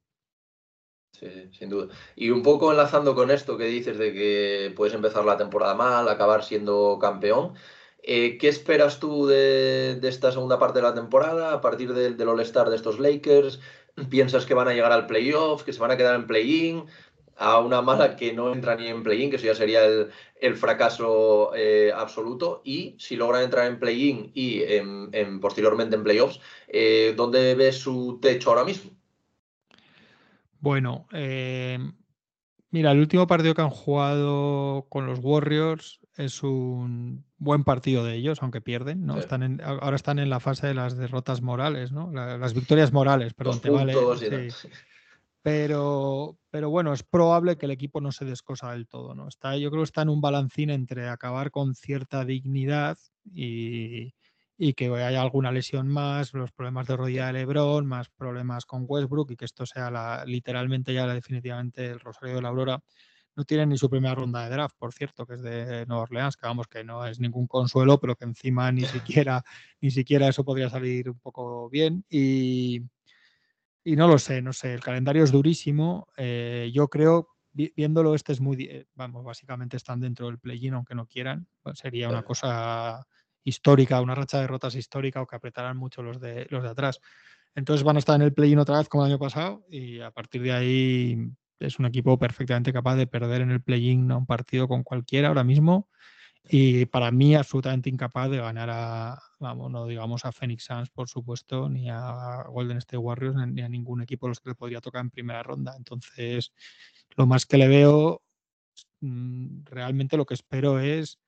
Sí, 1.12 1.26
sin 1.52 1.70
duda. 1.70 1.94
Y 2.14 2.30
un 2.30 2.42
poco 2.42 2.70
enlazando 2.70 3.14
con 3.14 3.30
esto 3.30 3.56
que 3.56 3.64
dices 3.64 3.98
de 3.98 4.12
que 4.12 4.72
puedes 4.76 4.94
empezar 4.94 5.24
la 5.24 5.36
temporada 5.36 5.74
mal, 5.74 6.08
acabar 6.08 6.44
siendo 6.44 6.98
campeón. 7.00 7.54
Eh, 8.02 8.38
¿Qué 8.38 8.48
esperas 8.48 9.00
tú 9.00 9.26
de, 9.26 9.98
esta 10.02 10.30
segunda 10.30 10.58
parte 10.58 10.78
de 10.78 10.84
la 10.84 10.94
temporada 10.94 11.52
a 11.52 11.60
partir 11.60 11.92
del, 11.92 12.28
All-Star 12.28 12.70
de 12.70 12.76
estos 12.76 13.00
Lakers? 13.00 13.60
¿Piensas 14.10 14.46
que 14.46 14.54
van 14.54 14.68
a 14.68 14.72
llegar 14.72 14.92
al 14.92 15.06
playoff, 15.06 15.62
que 15.62 15.72
se 15.72 15.80
van 15.80 15.90
a 15.90 15.96
quedar 15.96 16.14
en 16.14 16.26
play-in? 16.26 16.84
A 17.36 17.60
una 17.60 17.82
mala 17.82 18.16
que 18.16 18.32
no 18.32 18.52
entra 18.52 18.74
ni 18.74 18.88
en 18.88 19.02
play-in, 19.02 19.30
que 19.30 19.36
eso 19.36 19.46
ya 19.46 19.54
sería 19.54 19.82
el, 19.84 20.56
fracaso 20.56 21.52
eh, 21.54 21.92
absoluto. 21.94 22.62
Y 22.64 22.96
si 22.98 23.14
logran 23.14 23.44
entrar 23.44 23.66
en 23.66 23.78
play-in 23.78 24.32
y 24.34 24.62
en, 24.62 25.40
posteriormente 25.40 25.94
en 25.94 26.02
playoffs, 26.02 26.40
eh, 26.66 27.14
¿dónde 27.16 27.54
ves 27.54 27.78
su 27.78 28.18
techo 28.20 28.50
ahora 28.50 28.64
mismo? 28.64 28.90
Bueno, 30.58 31.06
mira, 32.70 32.90
el 32.90 32.98
último 32.98 33.28
partido 33.28 33.54
que 33.54 33.62
han 33.62 33.70
jugado 33.70 34.86
con 34.88 35.06
los 35.06 35.20
Warriors 35.22 36.00
es 36.16 36.42
un 36.42 37.27
buen 37.38 37.64
partido 37.64 38.04
de 38.04 38.14
ellos, 38.14 38.42
aunque 38.42 38.60
pierden, 38.60 39.06
¿no? 39.06 39.18
Están 39.18 39.60
ahora 39.62 39.96
están 39.96 40.18
en 40.18 40.28
la 40.28 40.40
fase 40.40 40.66
de 40.66 40.74
las 40.74 40.96
derrotas 40.96 41.40
morales, 41.40 41.92
¿no? 41.92 42.12
las 42.12 42.54
victorias 42.54 42.92
morales, 42.92 43.34
perdón, 43.34 43.60
te 43.60 43.70
vale. 43.70 43.94
Pero, 45.40 46.36
pero 46.50 46.68
bueno, 46.68 46.92
es 46.92 47.04
probable 47.04 47.56
que 47.56 47.66
el 47.66 47.72
equipo 47.72 48.00
no 48.00 48.12
se 48.12 48.24
descosa 48.24 48.72
del 48.72 48.88
todo, 48.88 49.14
¿no? 49.14 49.28
Está, 49.28 49.56
yo 49.56 49.70
creo 49.70 49.82
que 49.82 49.86
está 49.86 50.02
en 50.02 50.08
un 50.08 50.20
balancín 50.20 50.68
entre 50.68 51.08
acabar 51.08 51.50
con 51.50 51.74
cierta 51.74 52.24
dignidad 52.24 52.98
y, 53.24 54.14
y 54.58 54.74
que 54.74 54.88
haya 54.88 55.22
alguna 55.22 55.52
lesión 55.52 55.86
más, 55.86 56.34
los 56.34 56.50
problemas 56.50 56.88
de 56.88 56.96
rodilla 56.96 57.28
de 57.28 57.34
Lebron, 57.34 57.86
más 57.86 58.08
problemas 58.08 58.66
con 58.66 58.84
Westbrook 58.86 59.30
y 59.30 59.36
que 59.36 59.44
esto 59.44 59.64
sea 59.64 59.90
la, 59.90 60.24
literalmente 60.26 60.92
ya 60.92 61.06
definitivamente 61.06 61.86
el 61.86 62.00
Rosario 62.00 62.34
de 62.34 62.42
la 62.42 62.48
Aurora 62.48 62.82
no 63.38 63.44
tienen 63.44 63.68
ni 63.68 63.78
su 63.78 63.88
primera 63.88 64.16
ronda 64.16 64.42
de 64.42 64.50
draft, 64.50 64.74
por 64.76 64.92
cierto, 64.92 65.24
que 65.24 65.34
es 65.34 65.42
de 65.42 65.86
Nueva 65.86 66.02
Orleans, 66.02 66.36
que 66.36 66.44
vamos, 66.44 66.66
que 66.66 66.82
no 66.82 67.06
es 67.06 67.20
ningún 67.20 67.46
consuelo, 67.46 68.00
pero 68.00 68.16
que 68.16 68.24
encima 68.24 68.72
ni 68.72 68.82
siquiera, 69.24 69.44
ni 69.80 69.92
siquiera 69.92 70.26
eso 70.26 70.44
podría 70.44 70.68
salir 70.68 71.08
un 71.08 71.20
poco 71.20 71.70
bien. 71.70 72.04
Y, 72.10 72.82
y 73.84 73.94
no 73.94 74.08
lo 74.08 74.18
sé, 74.18 74.42
no 74.42 74.52
sé, 74.52 74.74
el 74.74 74.80
calendario 74.80 75.22
es 75.22 75.30
durísimo. 75.30 76.08
Eh, 76.16 76.72
yo 76.74 76.88
creo, 76.88 77.28
viéndolo, 77.52 78.16
este 78.16 78.32
es 78.32 78.40
muy, 78.40 78.60
eh, 78.64 78.86
vamos, 78.96 79.22
básicamente 79.24 79.76
están 79.76 80.00
dentro 80.00 80.26
del 80.26 80.40
play-in, 80.40 80.74
aunque 80.74 80.96
no 80.96 81.06
quieran, 81.06 81.46
pues 81.62 81.78
sería 81.78 82.08
una 82.08 82.24
cosa 82.24 83.06
histórica, 83.44 84.00
una 84.00 84.16
racha 84.16 84.38
de 84.38 84.42
derrotas 84.42 84.74
histórica 84.74 85.22
o 85.22 85.28
que 85.28 85.36
apretarán 85.36 85.76
mucho 85.76 86.02
los 86.02 86.20
de, 86.20 86.48
los 86.50 86.64
de 86.64 86.70
atrás. 86.70 87.00
Entonces 87.54 87.84
van 87.84 87.94
a 87.94 88.00
estar 88.00 88.16
en 88.16 88.22
el 88.22 88.34
play-in 88.34 88.58
otra 88.58 88.78
vez 88.78 88.88
como 88.88 89.04
el 89.04 89.12
año 89.12 89.18
pasado 89.20 89.64
y 89.70 90.00
a 90.00 90.10
partir 90.10 90.42
de 90.42 90.52
ahí 90.52 91.30
es 91.60 91.78
un 91.78 91.86
equipo 91.86 92.18
perfectamente 92.18 92.72
capaz 92.72 92.96
de 92.96 93.06
perder 93.06 93.42
en 93.42 93.50
el 93.50 93.62
play-in 93.62 94.10
un 94.12 94.26
partido 94.26 94.68
con 94.68 94.82
cualquiera 94.82 95.28
ahora 95.28 95.44
mismo 95.44 95.88
y 96.50 96.86
para 96.86 97.10
mí 97.10 97.34
absolutamente 97.34 97.90
incapaz 97.90 98.30
de 98.30 98.38
ganar 98.38 98.70
a, 98.70 99.18
vamos, 99.38 99.70
no 99.70 99.86
digamos 99.86 100.24
a 100.24 100.32
Phoenix 100.32 100.64
Suns, 100.64 100.88
por 100.88 101.08
supuesto, 101.08 101.68
ni 101.68 101.90
a 101.90 102.44
Golden 102.48 102.78
State 102.78 102.96
Warriors, 102.96 103.36
ni 103.36 103.60
a 103.60 103.68
ningún 103.68 104.00
equipo 104.00 104.26
a 104.26 104.28
los 104.30 104.40
que 104.40 104.50
le 104.50 104.54
podría 104.54 104.80
tocar 104.80 105.02
en 105.02 105.10
primera 105.10 105.42
ronda. 105.42 105.74
Entonces, 105.76 106.52
lo 107.16 107.26
más 107.26 107.44
que 107.44 107.58
le 107.58 107.68
veo, 107.68 108.22
mm, 109.00 109.64
realmente 109.64 110.16
lo 110.16 110.24
que 110.24 110.34
espero 110.34 110.80
es 110.80 111.18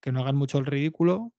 que 0.00 0.12
no 0.12 0.20
hagan 0.20 0.36
mucho 0.36 0.58
el 0.58 0.66
ridículo, 0.66 1.32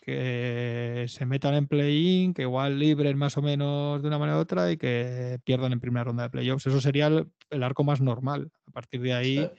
que 0.00 1.06
se 1.08 1.26
metan 1.26 1.54
en 1.54 1.66
play-in, 1.66 2.34
que 2.34 2.42
igual 2.42 2.78
libren 2.78 3.18
más 3.18 3.36
o 3.36 3.42
menos 3.42 4.00
de 4.00 4.08
una 4.08 4.18
manera 4.18 4.38
u 4.38 4.42
otra 4.42 4.70
y 4.70 4.76
que 4.76 5.40
pierdan 5.44 5.72
en 5.72 5.80
primera 5.80 6.04
ronda 6.04 6.24
de 6.24 6.30
playoffs. 6.30 6.66
Eso 6.66 6.80
sería 6.80 7.10
arco 7.62 7.84
más 7.84 8.00
normal. 8.00 8.50
A 8.66 8.70
partir 8.70 9.00
de 9.00 9.14
ahí, 9.14 9.50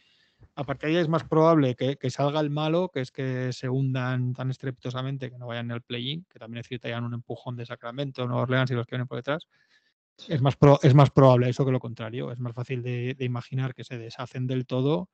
a 0.55 0.63
partir 0.63 0.89
de 0.89 0.95
ahí 0.95 1.01
es 1.01 1.07
más 1.07 1.23
probable 1.23 1.75
que, 1.75 2.09
salga 2.09 2.39
el 2.39 2.49
malo, 2.49 2.89
que 2.93 3.01
es 3.01 3.11
que 3.11 3.51
se 3.53 3.69
hundan 3.69 4.33
tan 4.33 4.49
estrepitosamente 4.49 5.31
que 5.31 5.37
no 5.37 5.47
vayan 5.47 5.71
al 5.71 5.81
play-in, 5.81 6.25
que 6.29 6.39
también 6.39 6.61
es 6.61 6.67
cierto, 6.67 6.87
hayan 6.87 7.03
un 7.03 7.13
empujón 7.13 7.55
de 7.55 7.65
Sacramento, 7.65 8.27
Nueva 8.27 8.43
Orleans 8.43 8.71
y 8.71 8.73
los 8.73 8.85
que 8.85 8.95
vienen 8.95 9.07
por 9.07 9.17
detrás. 9.17 9.47
Es, 10.27 10.41
más 10.41 10.57
es 10.81 10.95
más 10.95 11.11
probable 11.11 11.49
eso 11.49 11.65
que 11.65 11.71
lo 11.71 11.79
contrario. 11.79 12.31
Es 12.31 12.39
más 12.39 12.53
fácil 12.53 12.81
de 12.81 13.15
imaginar 13.19 13.73
que 13.73 13.83
se 13.83 13.97
deshacen 13.97 14.47
del 14.47 14.65
todo 14.65 15.09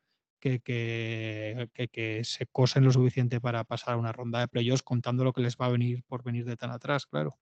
que, 0.61 1.89
que, 1.91 2.21
se 2.23 2.45
cosen 2.47 2.83
lo 2.83 2.91
suficiente 2.91 3.39
para 3.39 3.63
pasar 3.63 3.93
a 3.93 3.97
una 3.97 4.11
ronda 4.11 4.39
de 4.39 4.47
playoffs 4.47 4.83
contando 4.83 5.23
lo 5.23 5.33
que 5.33 5.41
les 5.41 5.55
va 5.57 5.67
a 5.67 5.69
venir 5.69 6.03
por 6.03 6.23
venir 6.23 6.45
de 6.45 6.57
tan 6.57 6.71
atrás, 6.71 7.05
claro. 7.05 7.37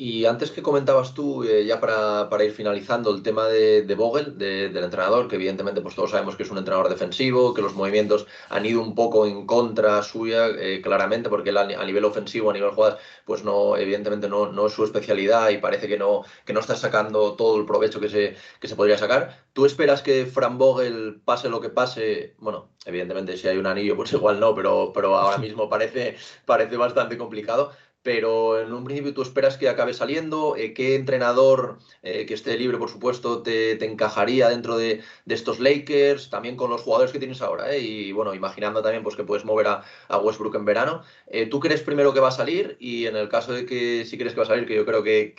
Y 0.00 0.26
antes 0.26 0.52
que 0.52 0.62
comentabas 0.62 1.12
tú, 1.12 1.42
eh, 1.42 1.66
ya 1.66 1.80
para, 1.80 2.28
para, 2.28 2.44
ir 2.44 2.52
finalizando, 2.52 3.12
el 3.12 3.20
tema 3.24 3.48
de, 3.48 3.82
de 3.82 3.94
Vogel, 3.96 4.38
del 4.38 4.76
entrenador, 4.76 5.26
que 5.26 5.34
evidentemente 5.34 5.80
pues 5.80 5.96
todos 5.96 6.12
sabemos 6.12 6.36
que 6.36 6.44
es 6.44 6.50
un 6.52 6.58
entrenador 6.58 6.88
defensivo, 6.88 7.52
que 7.52 7.62
los 7.62 7.74
movimientos 7.74 8.28
han 8.48 8.64
ido 8.64 8.80
un 8.80 8.94
poco 8.94 9.26
en 9.26 9.44
contra 9.44 10.00
suya, 10.04 10.50
eh, 10.50 10.80
claramente, 10.82 11.28
porque 11.28 11.50
él 11.50 11.56
a, 11.56 11.64
nivel 11.64 12.04
ofensivo, 12.04 12.50
a 12.50 12.52
nivel 12.52 12.70
jugadas, 12.70 13.00
pues 13.24 13.42
no, 13.42 13.76
evidentemente 13.76 14.28
no, 14.28 14.52
no, 14.52 14.68
es 14.68 14.72
su 14.72 14.84
especialidad 14.84 15.50
y 15.50 15.58
parece 15.58 15.88
que 15.88 15.98
no, 15.98 16.22
que 16.44 16.52
no 16.52 16.60
está 16.60 16.76
sacando 16.76 17.34
todo 17.34 17.58
el 17.58 17.66
provecho 17.66 17.98
que 17.98 18.08
se, 18.08 18.36
que 18.60 18.68
se 18.68 18.76
podría 18.76 18.98
sacar. 18.98 19.46
¿Tú 19.52 19.66
esperas 19.66 20.02
que 20.02 20.26
Fran 20.26 20.58
Vogel 20.58 21.20
pase 21.24 21.48
lo 21.48 21.60
que 21.60 21.70
pase? 21.70 22.36
Bueno, 22.38 22.70
evidentemente 22.84 23.36
si 23.36 23.48
hay 23.48 23.58
un 23.58 23.66
anillo, 23.66 23.96
pues 23.96 24.12
igual 24.14 24.38
no, 24.38 24.54
pero, 24.54 24.92
pero 24.94 25.16
ahora 25.16 25.38
mismo 25.46 25.68
parece, 25.68 26.16
parece 26.46 26.76
bastante 26.76 27.18
complicado 27.18 27.72
pero 28.08 28.58
en 28.58 28.72
un 28.72 28.84
principio 28.84 29.12
tú 29.12 29.20
esperas 29.20 29.58
que 29.58 29.68
acabe 29.68 29.92
saliendo. 29.92 30.56
Eh, 30.56 30.72
¿Qué 30.72 30.94
entrenador 30.94 31.78
eh, 32.02 32.24
que 32.24 32.32
esté 32.32 32.56
libre, 32.56 32.78
por 32.78 32.88
supuesto, 32.88 33.42
te, 33.42 33.84
encajaría 33.84 34.48
dentro 34.48 34.78
de, 34.78 35.02
estos 35.26 35.60
Lakers? 35.60 36.30
También 36.30 36.56
con 36.56 36.70
los 36.70 36.80
jugadores 36.80 37.12
que 37.12 37.18
tienes 37.18 37.42
ahora. 37.42 37.70
¿eh? 37.70 37.80
Y 37.80 38.12
bueno, 38.12 38.32
imaginando 38.32 38.80
también 38.80 39.02
pues, 39.02 39.14
que 39.14 39.24
puedes 39.24 39.44
mover 39.44 39.66
a, 39.66 40.18
Westbrook 40.22 40.54
en 40.54 40.64
verano. 40.64 41.02
¿Tú 41.50 41.60
crees 41.60 41.82
primero 41.82 42.14
que 42.14 42.20
va 42.20 42.28
a 42.28 42.30
salir? 42.30 42.78
Y 42.80 43.04
en 43.04 43.14
el 43.14 43.28
caso 43.28 43.52
de 43.52 43.66
que 43.66 44.06
sí 44.06 44.16
crees 44.16 44.32
que 44.32 44.40
va 44.40 44.44
a 44.44 44.48
salir, 44.48 44.66
que 44.66 44.76
yo 44.76 44.86
creo 44.86 45.02
que, 45.02 45.34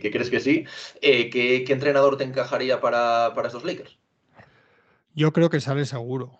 crees 0.00 0.30
que 0.30 0.38
sí, 0.38 0.64
¿qué, 1.00 1.64
entrenador 1.68 2.16
te 2.16 2.22
encajaría 2.22 2.80
para, 2.80 3.32
para 3.34 3.48
estos 3.48 3.64
Lakers? 3.64 3.98
Yo 5.16 5.32
creo 5.32 5.50
que 5.50 5.58
sale 5.58 5.84
seguro. 5.84 6.38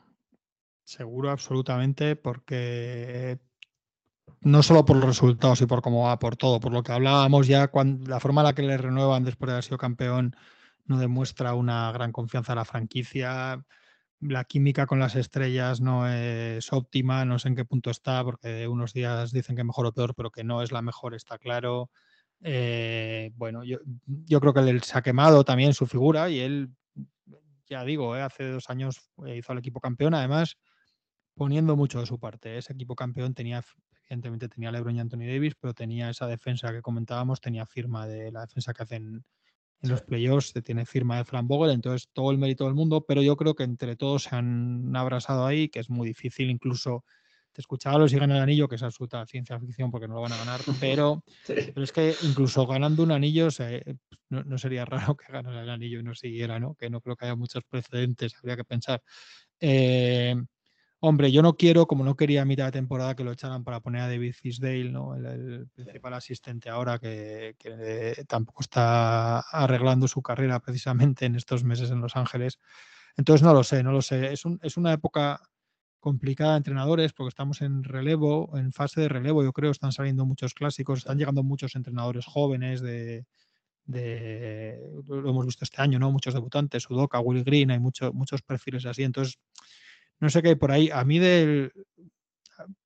Seguro 0.84 1.30
absolutamente 1.30 2.14
porque 2.14 3.40
no 4.44 4.62
solo 4.62 4.85
por 4.85 4.96
los 4.96 5.07
resultados 5.07 5.61
y 5.62 5.66
por 5.66 5.83
cómo 5.83 6.04
va, 6.04 6.18
por 6.18 6.37
todo, 6.37 6.61
por 6.61 6.72
lo 6.72 6.83
que 6.83 6.92
hablábamos 6.92 7.46
ya, 7.46 7.70
la 8.07 8.20
forma 8.20 8.42
en 8.42 8.46
la 8.46 8.52
que 8.54 8.62
le 8.62 8.76
renuevan 8.76 9.24
después 9.24 9.48
de 9.48 9.52
haber 9.52 9.64
sido 9.64 9.78
campeón 9.78 10.37
no 10.87 10.98
demuestra 10.98 11.54
una 11.54 11.90
gran 11.92 12.12
confianza 12.12 12.52
en 12.52 12.59
la 12.59 12.64
franquicia. 12.64 13.64
La 14.20 14.44
química 14.44 14.87
con 14.87 14.98
las 14.98 15.16
estrellas 15.16 15.80
no 15.80 16.09
es 16.09 16.72
óptima, 16.72 17.24
no 17.24 17.38
sé 17.38 17.48
en 17.48 17.57
qué 17.57 17.64
punto 17.64 17.90
está, 17.90 18.22
porque 18.22 18.68
unos 18.68 18.92
días 18.92 19.33
dicen 19.33 19.57
que 19.57 19.64
mejor 19.64 19.87
o 19.87 19.92
peor, 19.92 20.14
pero 20.14 20.30
que 20.30 20.44
no 20.44 20.62
es 20.62 20.72
la 20.72 20.83
mejor, 20.83 21.14
está 21.14 21.38
claro. 21.38 21.90
Eh, 22.42 23.33
bueno, 23.37 23.64
yo, 23.64 23.78
yo, 24.07 24.40
creo 24.40 24.52
que 24.52 24.61
él 24.61 24.83
se 24.83 24.98
ha 24.98 25.02
quemado 25.02 25.44
también 25.44 25.72
su 25.72 25.87
figura 25.87 26.28
y 26.28 26.40
él, 26.40 26.70
ya 27.66 27.85
digo, 27.85 28.16
eh, 28.16 28.22
hace 28.22 28.50
dos 28.50 28.68
años 28.68 29.11
hizo 29.26 29.52
al 29.52 29.59
equipo 29.59 29.80
campeón, 29.80 30.14
además 30.14 30.59
poniendo 31.35 31.76
mucho 31.76 32.00
de 32.00 32.07
su 32.07 32.18
parte. 32.18 32.59
Ese 32.59 32.72
equipo 32.72 32.94
campeón 32.94 33.35
tenía 33.35 33.62
evidentemente 34.06 34.48
tenía 34.48 34.70
LeBron 34.70 34.96
y 34.96 35.00
Anthony 35.00 35.26
Davis, 35.26 35.54
pero 35.60 35.74
tenía 35.74 36.10
esa 36.10 36.26
defensa 36.26 36.72
que 36.72 36.82
comentábamos, 36.82 37.40
tenía 37.40 37.66
firma 37.66 38.06
de 38.06 38.30
la 38.30 38.42
defensa 38.42 38.72
que 38.72 38.82
hacen 38.82 39.24
en 39.80 39.90
los 39.90 40.02
playoffs, 40.02 40.52
tiene 40.64 40.86
firma 40.86 41.18
de 41.18 41.24
Fran 41.24 41.46
Vogel, 41.46 41.72
entonces 41.72 42.08
todo 42.12 42.30
el 42.30 42.38
mérito 42.38 42.64
del 42.64 42.74
mundo, 42.74 43.04
pero 43.06 43.22
yo 43.22 43.36
creo 43.36 43.54
que 43.54 43.64
entre 43.64 43.96
todos 43.96 44.24
se 44.24 44.34
han 44.34 44.94
abrazado 44.96 45.46
ahí, 45.46 45.68
que 45.68 45.80
es 45.80 45.90
muy 45.90 46.08
difícil, 46.08 46.50
incluso 46.50 47.04
te 47.52 47.60
escuchaba 47.60 47.98
los 47.98 48.12
y 48.12 48.18
ganan 48.18 48.38
el 48.38 48.42
anillo, 48.42 48.66
que 48.66 48.74
es 48.74 48.82
absoluta 48.82 49.24
ciencia 49.26 49.60
ficción 49.60 49.90
porque 49.90 50.08
no 50.08 50.14
lo 50.14 50.22
van 50.22 50.32
a 50.32 50.38
ganar, 50.38 50.60
pero, 50.80 51.22
pero 51.46 51.82
es 51.82 51.92
que 51.92 52.14
incluso 52.22 52.66
ganando 52.66 53.02
un 53.02 53.12
anillo 53.12 53.48
no, 54.30 54.58
sería 54.58 54.84
raro 55.12 55.16
que 55.16 55.32
ganara 55.32 55.62
el 55.62 55.70
anillo 55.70 56.00
y 56.00 56.02
no 56.02 56.14
siguiera, 56.14 56.58
¿no? 56.58 56.74
Que 56.74 56.90
no 56.90 57.00
creo 57.00 57.16
que 57.16 57.26
haya 57.26 57.36
muchos 57.36 57.62
precedentes, 57.64 58.34
habría 58.36 58.56
que 58.56 58.64
pensar. 58.64 59.02
Eh, 59.60 60.34
Hombre, 61.06 61.30
yo 61.30 61.42
no 61.42 61.54
quiero, 61.54 61.86
como 61.86 62.02
no 62.02 62.16
quería 62.16 62.40
a 62.40 62.44
mitad 62.46 62.64
de 62.64 62.72
temporada, 62.72 63.14
que 63.14 63.24
lo 63.24 63.32
echaran 63.32 63.62
para 63.62 63.80
poner 63.80 64.00
a 64.00 64.08
David 64.08 64.32
Fisdale, 64.32 64.88
¿no? 64.90 65.14
el, 65.14 65.68
principal 65.74 66.14
asistente 66.14 66.70
ahora, 66.70 66.98
que, 66.98 67.54
tampoco 68.26 68.62
está 68.62 69.40
arreglando 69.40 70.08
su 70.08 70.22
carrera 70.22 70.60
precisamente 70.60 71.26
en 71.26 71.34
estos 71.34 71.62
meses 71.62 71.90
en 71.90 72.00
Los 72.00 72.16
Ángeles. 72.16 72.58
Entonces 73.18 73.42
no 73.42 73.52
lo 73.52 73.62
sé, 73.64 73.82
no 73.82 73.92
lo 73.92 74.00
sé. 74.00 74.32
Es, 74.32 74.44
es 74.62 74.76
una 74.78 74.94
época 74.94 75.42
complicada 76.00 76.52
de 76.52 76.56
entrenadores 76.58 77.12
porque 77.12 77.28
estamos 77.28 77.60
en 77.60 77.84
relevo, 77.84 78.56
en 78.56 78.72
fase 78.72 79.02
de 79.02 79.10
relevo, 79.10 79.44
yo 79.44 79.52
creo, 79.52 79.72
están 79.72 79.92
saliendo 79.92 80.24
muchos 80.24 80.54
clásicos, 80.54 81.00
están 81.00 81.18
llegando 81.18 81.42
muchos 81.42 81.76
entrenadores 81.76 82.24
jóvenes 82.24 82.80
de, 82.80 83.26
lo 83.86 85.30
hemos 85.30 85.44
visto 85.44 85.64
este 85.64 85.82
año, 85.82 85.98
¿no? 85.98 86.10
Muchos 86.10 86.32
debutantes, 86.32 86.88
Udoka, 86.88 87.20
Will 87.20 87.44
Green, 87.44 87.70
hay 87.70 87.78
muchos 87.78 88.14
muchos 88.14 88.40
perfiles 88.40 88.86
así. 88.86 89.02
Entonces, 89.02 89.38
no 90.24 90.30
sé 90.30 90.40
qué 90.40 90.48
hay 90.48 90.54
por 90.54 90.72
ahí. 90.72 90.88
A 90.90 91.04
mí 91.04 91.18
del 91.18 91.70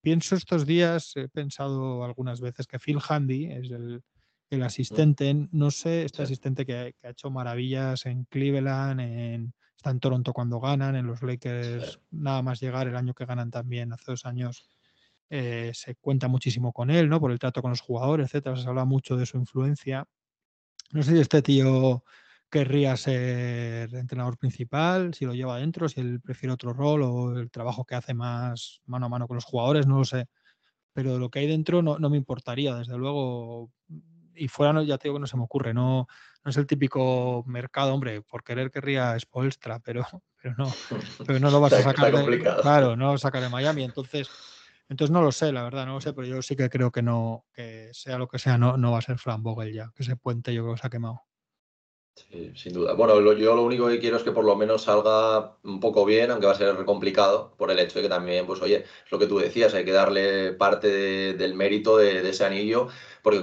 pienso 0.00 0.34
estos 0.34 0.66
días, 0.66 1.12
he 1.14 1.28
pensado 1.28 2.02
algunas 2.04 2.40
veces 2.40 2.66
que 2.66 2.80
Phil 2.80 2.98
Handy 3.06 3.46
es 3.46 3.70
el, 3.70 4.02
el 4.50 4.62
asistente, 4.64 5.46
no 5.52 5.70
sé, 5.70 6.02
este 6.02 6.24
asistente 6.24 6.66
que, 6.66 6.96
ha 7.00 7.08
hecho 7.08 7.30
maravillas 7.30 8.06
en 8.06 8.24
Cleveland, 8.24 9.00
en, 9.00 9.54
está 9.76 9.90
en 9.90 10.00
Toronto 10.00 10.32
cuando 10.32 10.58
ganan, 10.58 10.96
en 10.96 11.06
los 11.06 11.22
Lakers, 11.22 12.00
nada 12.10 12.42
más 12.42 12.60
llegar 12.60 12.88
el 12.88 12.96
año 12.96 13.14
que 13.14 13.24
ganan 13.24 13.52
también, 13.52 13.92
hace 13.92 14.10
dos 14.10 14.26
años, 14.26 14.68
eh, 15.30 15.70
se 15.74 15.94
cuenta 15.94 16.26
muchísimo 16.26 16.72
con 16.72 16.90
él, 16.90 17.08
¿no? 17.08 17.20
Por 17.20 17.30
el 17.30 17.38
trato 17.38 17.62
con 17.62 17.70
los 17.70 17.82
jugadores, 17.82 18.26
etcétera, 18.26 18.56
se 18.56 18.68
habla 18.68 18.84
mucho 18.84 19.16
de 19.16 19.26
su 19.26 19.36
influencia. 19.36 20.06
No 20.90 21.04
sé 21.04 21.12
si 21.12 21.20
este 21.20 21.40
tío 21.40 22.02
querría 22.50 22.96
ser 22.96 23.94
entrenador 23.94 24.38
principal, 24.38 25.14
si 25.14 25.24
lo 25.24 25.34
lleva 25.34 25.56
adentro, 25.56 25.88
si 25.88 26.00
él 26.00 26.20
prefiere 26.20 26.52
otro 26.52 26.72
rol 26.72 27.02
o 27.02 27.38
el 27.38 27.50
trabajo 27.50 27.84
que 27.84 27.94
hace 27.94 28.14
más 28.14 28.80
mano 28.86 29.06
a 29.06 29.08
mano 29.08 29.26
con 29.26 29.36
los 29.36 29.44
jugadores, 29.44 29.86
no 29.86 29.98
lo 29.98 30.04
sé. 30.04 30.26
Pero 30.92 31.18
lo 31.18 31.30
que 31.30 31.40
hay 31.40 31.46
dentro 31.46 31.82
no, 31.82 31.98
me 31.98 32.16
importaría, 32.16 32.74
desde 32.74 32.96
luego. 32.96 33.70
Y 34.34 34.48
fuera, 34.48 34.72
no, 34.72 34.82
ya 34.82 34.98
te 34.98 35.08
digo 35.08 35.16
que 35.16 35.20
no 35.20 35.26
se 35.26 35.36
me 35.36 35.44
ocurre, 35.44 35.74
no, 35.74 36.06
no 36.44 36.50
es 36.50 36.56
el 36.56 36.66
típico 36.66 37.44
mercado, 37.46 37.92
hombre, 37.92 38.22
por 38.22 38.44
querer 38.44 38.70
querría 38.70 39.18
Spolstra, 39.18 39.80
pero, 39.80 40.04
pero 40.42 40.54
no, 40.56 40.72
pero 41.26 41.40
no 41.40 41.50
lo 41.50 41.60
vas 41.60 41.72
a 41.72 41.82
sacar 41.82 42.12
de, 42.12 42.38
claro, 42.62 42.96
no 42.96 43.12
lo 43.12 43.18
saca 43.18 43.40
de 43.40 43.48
Miami, 43.48 43.84
entonces 43.84 44.28
entonces 44.88 45.12
no 45.12 45.20
lo 45.20 45.32
sé, 45.32 45.52
la 45.52 45.62
verdad, 45.62 45.84
no 45.84 45.94
lo 45.94 46.00
sé, 46.00 46.14
pero 46.14 46.26
yo 46.26 46.40
sí 46.40 46.56
que 46.56 46.70
creo 46.70 46.90
que 46.90 47.02
no, 47.02 47.44
que 47.52 47.90
sea 47.92 48.16
lo 48.16 48.26
que 48.26 48.38
sea, 48.38 48.56
no, 48.56 48.78
no 48.78 48.92
va 48.92 48.98
a 48.98 49.02
ser 49.02 49.18
Fran 49.18 49.42
Vogel 49.42 49.72
ya, 49.72 49.90
que 49.94 50.02
ese 50.02 50.16
puente 50.16 50.54
yo 50.54 50.62
creo 50.62 50.74
que 50.74 50.80
se 50.80 50.86
ha 50.86 50.90
quemado. 50.90 51.27
Sí, 52.30 52.52
sin 52.56 52.72
duda. 52.72 52.94
Bueno, 52.94 53.20
yo 53.32 53.54
lo 53.54 53.62
único 53.62 53.86
que 53.88 54.00
quiero 54.00 54.16
es 54.16 54.22
que 54.22 54.32
por 54.32 54.44
lo 54.44 54.56
menos 54.56 54.82
salga 54.82 55.56
un 55.62 55.78
poco 55.78 56.04
bien, 56.04 56.30
aunque 56.30 56.46
va 56.46 56.52
a 56.52 56.56
ser 56.56 56.84
complicado, 56.84 57.52
por 57.56 57.70
el 57.70 57.78
hecho 57.78 57.98
de 57.98 58.02
que 58.02 58.08
también, 58.08 58.46
pues 58.46 58.60
oye, 58.60 58.84
es 59.04 59.12
lo 59.12 59.18
que 59.18 59.26
tú 59.26 59.38
decías, 59.38 59.74
hay 59.74 59.84
que 59.84 59.92
darle 59.92 60.52
parte 60.52 61.34
del 61.34 61.54
mérito 61.54 61.96
de, 61.96 62.28
ese 62.28 62.44
anillo 62.44 62.88
porque 63.22 63.42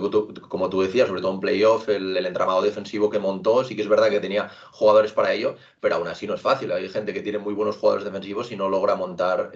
como 0.49 0.69
tú 0.69 0.81
decías, 0.81 1.07
sobre 1.07 1.21
todo 1.21 1.33
en 1.33 1.39
playoff, 1.39 1.89
el, 1.89 2.17
entramado 2.17 2.61
defensivo 2.61 3.09
que 3.09 3.19
montó, 3.19 3.63
sí 3.63 3.75
que 3.75 3.83
es 3.83 3.87
verdad 3.87 4.09
que 4.09 4.19
tenía 4.19 4.49
jugadores 4.71 5.11
para 5.11 5.31
ello, 5.33 5.57
pero 5.79 5.95
aún 5.95 6.07
así 6.07 6.25
no 6.25 6.33
es 6.33 6.41
fácil. 6.41 6.71
Hay 6.71 6.89
gente 6.89 7.13
que 7.13 7.21
tiene 7.21 7.37
muy 7.37 7.53
buenos 7.53 7.77
jugadores 7.77 8.03
defensivos 8.03 8.51
y 8.51 8.55
no 8.55 8.69
logra 8.69 8.95
montar 8.95 9.51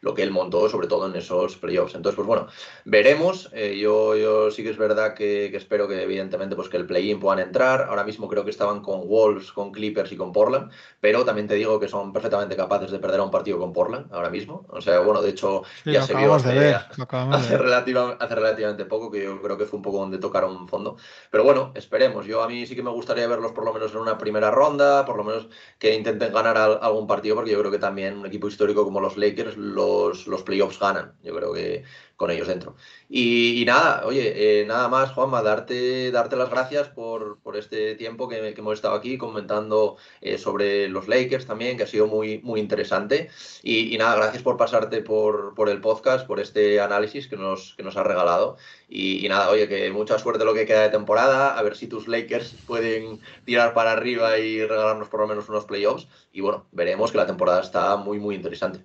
lo 0.00 0.14
que 0.14 0.22
él 0.22 0.30
montó, 0.30 0.68
sobre 0.68 0.86
todo 0.86 1.08
en 1.08 1.16
esos 1.16 1.56
playoffs. 1.56 1.96
Entonces, 1.96 2.14
pues 2.14 2.28
bueno, 2.28 2.46
veremos. 2.84 3.50
Eh, 3.52 3.76
yo, 3.78 4.16
yo 4.16 4.50
sí 4.52 4.62
que 4.62 4.70
es 4.70 4.78
verdad 4.78 5.14
que, 5.14 5.46
espero 5.46 5.88
que 5.88 6.02
evidentemente 6.02 6.54
pues 6.54 6.68
que 6.68 6.76
el 6.76 6.86
play-in 6.86 7.18
puedan 7.18 7.40
entrar. 7.40 7.86
Ahora 7.88 8.04
mismo 8.04 8.28
creo 8.28 8.37
que 8.44 8.50
estaban 8.50 8.80
con 8.80 9.06
Wolves, 9.08 9.52
con 9.52 9.72
Clippers 9.72 10.12
y 10.12 10.16
con 10.16 10.32
Portland, 10.32 10.70
pero 11.00 11.24
también 11.24 11.46
te 11.46 11.54
digo 11.54 11.78
que 11.78 11.88
son 11.88 12.12
perfectamente 12.12 12.56
capaces 12.56 12.90
de 12.90 12.98
perder 12.98 13.20
a 13.20 13.24
un 13.24 13.30
partido 13.30 13.58
con 13.58 13.72
Portland 13.72 14.12
ahora 14.12 14.30
mismo. 14.30 14.66
O 14.68 14.80
sea, 14.80 15.00
bueno, 15.00 15.22
de 15.22 15.30
hecho 15.30 15.62
ya 15.84 16.02
se 16.02 16.14
vio 16.14 16.34
hace, 16.34 16.74
hace, 16.74 17.56
relativamente 17.56 18.84
poco 18.84 19.10
que 19.10 19.24
yo 19.24 19.40
creo 19.40 19.56
que 19.56 19.64
fue 19.64 19.76
un 19.76 19.82
poco 19.82 19.98
donde 19.98 20.18
tocaron 20.18 20.68
fondo. 20.68 20.96
Pero 21.30 21.44
bueno, 21.44 21.72
esperemos. 21.74 22.26
Yo 22.26 22.42
a 22.42 22.48
mí 22.48 22.66
sí 22.66 22.74
que 22.74 22.82
me 22.82 22.90
gustaría 22.90 23.26
verlos 23.26 23.52
por 23.52 23.64
lo 23.64 23.72
menos 23.72 23.92
en 23.92 23.98
una 23.98 24.18
primera 24.18 24.50
ronda, 24.50 25.04
por 25.04 25.16
lo 25.16 25.24
menos 25.24 25.48
que 25.78 25.94
intenten 25.94 26.32
ganar 26.32 26.56
algún 26.56 27.06
partido, 27.06 27.36
porque 27.36 27.52
yo 27.52 27.58
creo 27.58 27.70
que 27.70 27.78
también 27.78 28.18
un 28.18 28.26
equipo 28.26 28.48
histórico 28.48 28.84
como 28.84 29.00
los 29.00 29.16
Lakers, 29.16 29.56
los, 29.56 30.26
los 30.26 30.42
playoffs 30.42 30.78
ganan. 30.78 31.14
Yo 31.22 31.34
creo 31.34 31.52
que 31.52 31.84
con 32.18 32.32
ellos 32.32 32.48
dentro. 32.48 32.74
Y, 33.08 33.62
nada, 33.64 34.04
oye, 34.04 34.60
eh, 34.60 34.66
nada 34.66 34.88
más, 34.88 35.12
Juanma, 35.12 35.40
darte, 35.40 36.10
darte 36.10 36.34
las 36.34 36.50
gracias 36.50 36.88
por, 36.88 37.38
este 37.54 37.94
tiempo 37.94 38.28
que, 38.28 38.54
hemos 38.56 38.74
estado 38.74 38.96
aquí 38.96 39.16
comentando 39.16 39.96
eh, 40.20 40.36
sobre 40.36 40.88
los 40.88 41.06
Lakers 41.06 41.46
también, 41.46 41.76
que 41.76 41.84
ha 41.84 41.86
sido 41.86 42.08
muy, 42.08 42.40
muy 42.40 42.58
interesante. 42.58 43.30
Y, 43.62 43.96
nada, 43.98 44.16
gracias 44.16 44.42
por 44.42 44.56
pasarte 44.56 45.00
por, 45.00 45.54
por, 45.54 45.68
el 45.68 45.80
podcast, 45.80 46.26
por 46.26 46.40
este 46.40 46.80
análisis 46.80 47.28
que 47.28 47.36
nos, 47.36 47.74
que 47.76 47.84
nos 47.84 47.96
has 47.96 48.06
regalado. 48.06 48.56
Y, 48.88 49.26
nada, 49.28 49.48
oye, 49.50 49.68
que 49.68 49.90
mucha 49.92 50.18
suerte 50.18 50.44
lo 50.44 50.54
que 50.54 50.66
queda 50.66 50.82
de 50.82 50.90
temporada, 50.90 51.56
a 51.56 51.62
ver 51.62 51.76
si 51.76 51.86
tus 51.86 52.08
Lakers 52.08 52.52
pueden 52.66 53.20
tirar 53.44 53.74
para 53.74 53.92
arriba 53.92 54.38
y 54.38 54.60
regalarnos 54.66 55.08
por 55.08 55.20
lo 55.20 55.28
menos 55.28 55.48
unos 55.48 55.66
playoffs. 55.66 56.08
Y 56.32 56.40
bueno, 56.40 56.66
veremos 56.72 57.12
que 57.12 57.18
la 57.18 57.26
temporada 57.26 57.60
está 57.60 57.96
muy, 57.96 58.18
muy 58.18 58.34
interesante. 58.34 58.84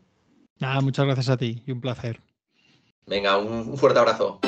Nada, 0.60 0.82
muchas 0.82 1.06
gracias 1.06 1.30
a 1.30 1.38
ti 1.38 1.64
y 1.66 1.72
un 1.72 1.82
placer. 1.82 2.22
Venga, 3.06 3.38
un 3.38 3.78
fuerte 3.78 4.00
abrazo. 4.00 4.40